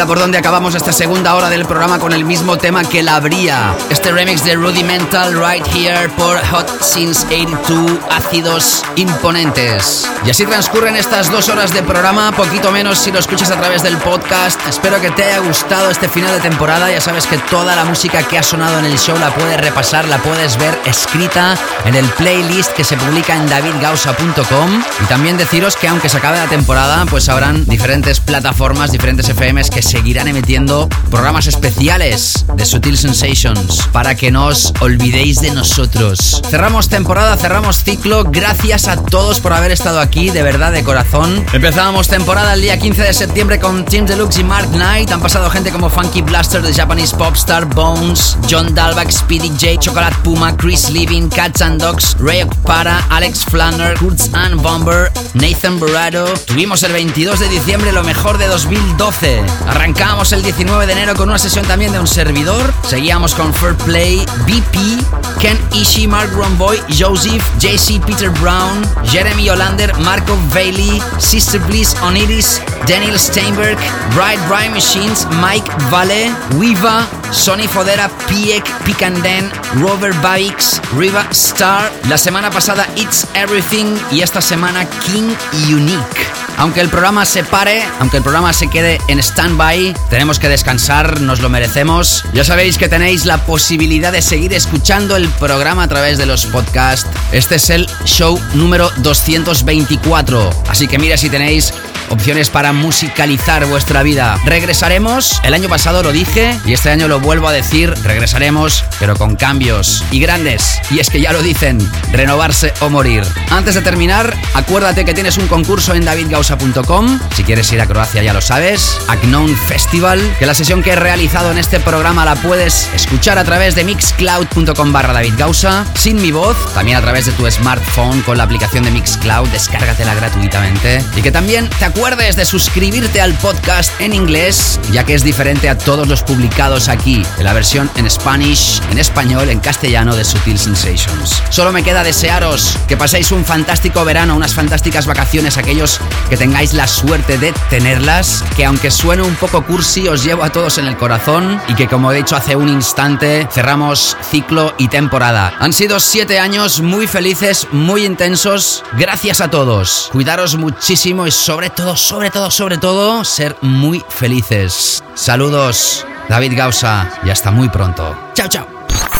por 0.05 0.19
dónde 0.19 0.37
acabamos 0.37 0.75
esta 0.75 0.91
segunda 0.91 1.35
hora 1.35 1.49
del 1.49 1.65
programa 1.65 1.99
con 1.99 2.13
el 2.13 2.25
mismo 2.25 2.57
tema 2.57 2.83
que 2.83 3.01
la 3.01 3.15
abría. 3.15 3.75
Este 3.89 4.11
remix 4.11 4.43
de 4.43 4.55
Rudimental 4.55 5.33
Right 5.33 5.65
Here 5.73 6.09
por 6.09 6.37
Hot 6.47 6.81
Since 6.81 7.25
82, 7.25 7.99
ácidos 8.11 8.83
imponentes. 8.95 10.09
Y 10.25 10.29
así 10.29 10.45
transcurren 10.45 10.95
estas 10.95 11.31
dos 11.31 11.49
horas 11.49 11.73
de 11.73 11.81
programa, 11.81 12.31
poquito 12.31 12.71
menos 12.71 12.99
si 12.99 13.11
lo 13.11 13.19
escuchas 13.19 13.51
a 13.51 13.59
través 13.59 13.83
del 13.83 13.97
podcast. 13.97 14.59
Espero 14.67 14.99
que 15.01 15.11
te 15.11 15.23
haya 15.23 15.39
gustado 15.39 15.89
este 15.89 16.09
final 16.09 16.33
de 16.33 16.41
temporada. 16.41 16.91
Ya 16.91 17.01
sabes 17.01 17.25
que 17.25 17.37
toda 17.37 17.75
la 17.75 17.85
música 17.85 18.23
que 18.23 18.37
ha 18.37 18.43
sonado 18.43 18.79
en 18.79 18.85
el 18.85 18.99
show 18.99 19.17
la 19.17 19.33
puedes 19.33 19.59
repasar, 19.59 20.07
la 20.07 20.17
puedes 20.19 20.57
ver 20.57 20.77
escrita 20.85 21.57
en 21.85 21.95
el 21.95 22.05
playlist 22.09 22.71
que 22.73 22.83
se 22.83 22.97
publica 22.97 23.35
en 23.35 23.47
davidgausa.com. 23.47 24.83
Y 25.03 25.05
también 25.05 25.37
deciros 25.37 25.75
que 25.75 25.87
aunque 25.87 26.09
se 26.09 26.17
acabe 26.17 26.37
la 26.37 26.47
temporada, 26.47 27.05
pues 27.05 27.29
habrán 27.29 27.65
diferentes 27.65 28.19
plataformas, 28.19 28.91
diferentes 28.91 29.27
FMs 29.27 29.69
que 29.69 29.81
seguirán 29.95 30.27
emitiendo 30.27 30.89
programas 31.09 31.47
especiales 31.47 32.45
de 32.53 32.65
Sutil 32.65 32.97
Sensations 32.97 33.87
para 33.93 34.13
que 34.13 34.29
no 34.29 34.47
os 34.47 34.73
olvidéis 34.81 35.39
de 35.39 35.51
nosotros. 35.51 36.41
Cerramos 36.49 36.89
temporada, 36.89 37.37
cerramos 37.37 37.81
ciclo. 37.81 38.25
Gracias 38.25 38.89
a 38.89 38.97
todos 38.97 39.39
por 39.39 39.53
haber 39.53 39.71
estado 39.71 40.01
aquí, 40.01 40.31
de 40.31 40.43
verdad, 40.43 40.73
de 40.73 40.83
corazón. 40.83 41.45
Empezábamos 41.53 42.09
temporada 42.09 42.55
el 42.55 42.61
día 42.61 42.77
15 42.77 43.03
de 43.03 43.13
septiembre 43.13 43.57
con 43.57 43.85
Tim 43.85 44.05
Deluxe 44.05 44.39
y 44.39 44.43
Mark 44.43 44.67
Knight. 44.71 45.11
Han 45.11 45.21
pasado 45.21 45.49
gente 45.49 45.71
como 45.71 45.89
Funky 45.89 46.21
Blaster, 46.21 46.61
The 46.61 46.73
Japanese 46.73 47.15
Popstar, 47.15 47.63
Bones, 47.63 48.37
John 48.51 48.75
Dalbach, 48.75 49.09
Speedy 49.09 49.47
J, 49.47 49.79
Chocolate 49.79 50.17
Puma, 50.25 50.57
Chris 50.57 50.89
Living, 50.89 51.29
Cats 51.29 51.61
and 51.61 51.81
Dogs, 51.81 52.17
Ray 52.19 52.45
Para, 52.65 53.01
Alex 53.09 53.45
Flanner, 53.45 53.97
Kurtz 53.97 54.29
and 54.33 54.61
Bomber, 54.61 55.09
Nathan 55.35 55.79
Burrado. 55.79 56.25
Tuvimos 56.45 56.83
el 56.83 56.91
22 56.91 57.39
de 57.39 57.47
diciembre 57.47 57.93
lo 57.93 58.03
mejor 58.03 58.37
de 58.37 58.47
2012. 58.47 59.41
Arrancamos 59.85 60.31
el 60.31 60.41
19 60.41 60.87
de 60.87 60.93
enero 60.93 61.13
con 61.13 61.29
una 61.29 61.37
sesión 61.37 61.63
también 61.67 61.91
de 61.91 61.99
un 61.99 62.07
servidor. 62.07 62.73
Seguíamos 62.89 63.35
con 63.35 63.53
Fair 63.53 63.75
Play, 63.75 64.25
BP, 64.47 65.39
Ken 65.39 65.59
Ishii, 65.73 66.07
Mark 66.07 66.31
Romboy, 66.33 66.81
Joseph, 66.97 67.43
JC 67.59 68.03
Peter 68.03 68.31
Brown, 68.31 68.83
Jeremy 69.11 69.47
Olander, 69.51 69.95
Marco 69.99 70.39
Bailey, 70.55 70.99
Sister 71.19 71.61
Bliss 71.61 71.95
Oniris, 72.01 72.63
Daniel 72.87 73.19
Steinberg, 73.19 73.77
Bright 74.15 74.39
Bright 74.47 74.71
Machines, 74.71 75.27
Mike 75.39 75.71
Vale, 75.91 76.33
Wiva, 76.55 77.05
Sony 77.31 77.67
Fodera, 77.67 78.09
Piek, 78.27 78.67
Pikanden, 78.85 79.51
Robert 79.79 80.19
Babix, 80.23 80.81
Riva 80.97 81.27
Star. 81.29 81.91
La 82.09 82.17
semana 82.17 82.49
pasada 82.49 82.87
It's 82.95 83.27
Everything 83.35 83.95
y 84.11 84.21
esta 84.21 84.41
semana 84.41 84.83
King 85.05 85.35
Unique. 85.71 86.45
Aunque 86.57 86.79
el 86.79 86.89
programa 86.89 87.25
se 87.25 87.43
pare, 87.43 87.83
aunque 87.99 88.17
el 88.17 88.23
programa 88.23 88.53
se 88.53 88.69
quede 88.69 89.01
en 89.09 89.19
stand-by, 89.19 89.74
tenemos 90.09 90.39
que 90.39 90.47
descansar, 90.47 91.19
nos 91.21 91.41
lo 91.41 91.49
merecemos. 91.49 92.23
Ya 92.33 92.43
sabéis 92.43 92.77
que 92.77 92.87
tenéis 92.87 93.25
la 93.25 93.45
posibilidad 93.45 94.11
de 94.11 94.21
seguir 94.21 94.53
escuchando 94.53 95.15
el 95.17 95.27
programa 95.27 95.83
a 95.83 95.87
través 95.87 96.17
de 96.17 96.25
los 96.25 96.45
podcasts. 96.45 97.09
Este 97.31 97.55
es 97.55 97.69
el 97.69 97.87
show 98.05 98.39
número 98.53 98.89
224. 98.97 100.63
Así 100.69 100.87
que 100.87 100.97
mira 100.97 101.17
si 101.17 101.29
tenéis 101.29 101.73
opciones 102.09 102.49
para 102.49 102.73
musicalizar 102.73 103.65
vuestra 103.65 104.03
vida. 104.03 104.39
Regresaremos, 104.45 105.41
el 105.43 105.53
año 105.53 105.69
pasado 105.69 106.03
lo 106.03 106.11
dije 106.11 106.57
y 106.65 106.73
este 106.73 106.89
año 106.89 107.07
lo 107.07 107.19
vuelvo 107.19 107.47
a 107.47 107.51
decir, 107.51 107.93
regresaremos, 108.03 108.83
pero 108.99 109.15
con 109.15 109.35
cambios 109.35 110.03
y 110.11 110.19
grandes. 110.19 110.79
Y 110.91 110.99
es 110.99 111.09
que 111.09 111.21
ya 111.21 111.33
lo 111.33 111.41
dicen, 111.41 111.79
renovarse 112.11 112.73
o 112.81 112.89
morir. 112.89 113.23
Antes 113.49 113.75
de 113.75 113.81
terminar, 113.81 114.35
acuérdate 114.53 115.05
que 115.05 115.13
tienes 115.13 115.37
un 115.37 115.47
concurso 115.47 115.93
en 115.93 116.05
davidgausa.com. 116.05 117.19
Si 117.35 117.43
quieres 117.43 117.71
ir 117.71 117.81
a 117.81 117.87
Croacia 117.87 118.23
ya 118.23 118.33
lo 118.33 118.41
sabes. 118.41 118.97
Agnon 119.07 119.55
Festival, 119.65 120.21
que 120.39 120.45
la 120.45 120.53
sesión 120.53 120.83
que 120.83 120.91
he 120.91 120.95
realizado 120.95 121.51
en 121.51 121.57
este 121.57 121.79
programa 121.79 122.23
la 122.23 122.35
puedes 122.35 122.89
escuchar 122.93 123.37
a 123.37 123.43
través 123.43 123.75
de 123.75 123.83
mixcloud.com 123.83 124.93
barra 124.93 125.13
davidgausa, 125.13 125.85
sin 125.95 126.21
mi 126.21 126.31
voz, 126.31 126.55
también 126.73 126.97
a 126.97 127.01
través 127.01 127.25
de 127.25 127.31
tu 127.31 127.49
smartphone 127.49 128.21
con 128.21 128.37
la 128.37 128.43
aplicación 128.43 128.83
de 128.83 128.91
Mixcloud, 128.91 129.47
descárgatela 129.49 130.13
gratuitamente. 130.13 131.03
Y 131.15 131.21
que 131.21 131.31
también 131.31 131.69
te 131.79 131.85
acuerdes 131.85 132.35
de 132.35 132.45
suscribirte 132.45 133.21
al 133.21 133.33
podcast 133.33 133.91
en 133.99 134.13
inglés, 134.13 134.79
ya 134.91 135.03
que 135.03 135.13
es 135.13 135.23
diferente 135.23 135.69
a 135.69 135.77
todos 135.77 136.07
los 136.07 136.21
publicados 136.21 136.87
aquí, 136.87 137.25
de 137.37 137.43
la 137.43 137.53
versión 137.53 137.89
en 137.95 138.09
Spanish, 138.09 138.81
en 138.91 138.99
español, 138.99 139.49
en 139.49 139.59
castellano 139.59 140.15
de 140.15 140.23
Sutil 140.23 140.59
Sensations. 140.59 141.41
Solo 141.49 141.71
me 141.71 141.83
queda 141.83 142.03
desearos 142.03 142.77
que 142.87 142.97
paséis 142.97 143.31
un 143.31 143.45
fantástico 143.45 144.05
verano, 144.05 144.35
unas 144.35 144.53
fantásticas 144.53 145.05
vacaciones, 145.05 145.57
aquellos 145.57 145.99
que 146.29 146.37
tengáis 146.37 146.73
la 146.73 146.87
suerte 146.87 147.37
de 147.37 147.53
tenerlas, 147.69 148.43
que 148.55 148.65
aunque 148.65 148.91
suene 148.91 149.23
un 149.23 149.35
poco 149.35 149.54
cursi, 149.63 150.07
os 150.07 150.23
llevo 150.23 150.43
a 150.43 150.49
todos 150.49 150.77
en 150.77 150.87
el 150.87 150.97
corazón 150.97 151.61
y 151.67 151.75
que 151.75 151.87
como 151.87 152.11
he 152.11 152.17
dicho 152.17 152.35
hace 152.35 152.55
un 152.55 152.69
instante, 152.69 153.47
cerramos 153.51 154.17
ciclo 154.29 154.73
y 154.77 154.87
temporada. 154.87 155.53
Han 155.59 155.73
sido 155.73 155.99
siete 155.99 156.39
años 156.39 156.81
muy 156.81 157.07
felices, 157.07 157.67
muy 157.71 158.05
intensos. 158.05 158.83
Gracias 158.97 159.41
a 159.41 159.49
todos. 159.49 160.09
Cuidaros 160.11 160.55
muchísimo 160.57 161.27
y 161.27 161.31
sobre 161.31 161.69
todo 161.69 161.95
sobre 161.95 162.29
todo, 162.29 162.51
sobre 162.51 162.77
todo, 162.77 163.23
ser 163.23 163.55
muy 163.61 164.03
felices. 164.09 165.03
Saludos, 165.15 166.05
David 166.29 166.53
Gausa, 166.55 167.09
y 167.23 167.29
hasta 167.29 167.51
muy 167.51 167.69
pronto. 167.69 168.17
Chao, 168.33 168.47
chao. 168.47 168.67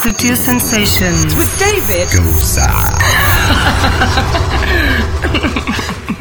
Sutil 0.02 0.38
Sensations 0.38 1.34
With 1.34 1.49
David. 1.60 2.07
Gosa. 2.24 2.98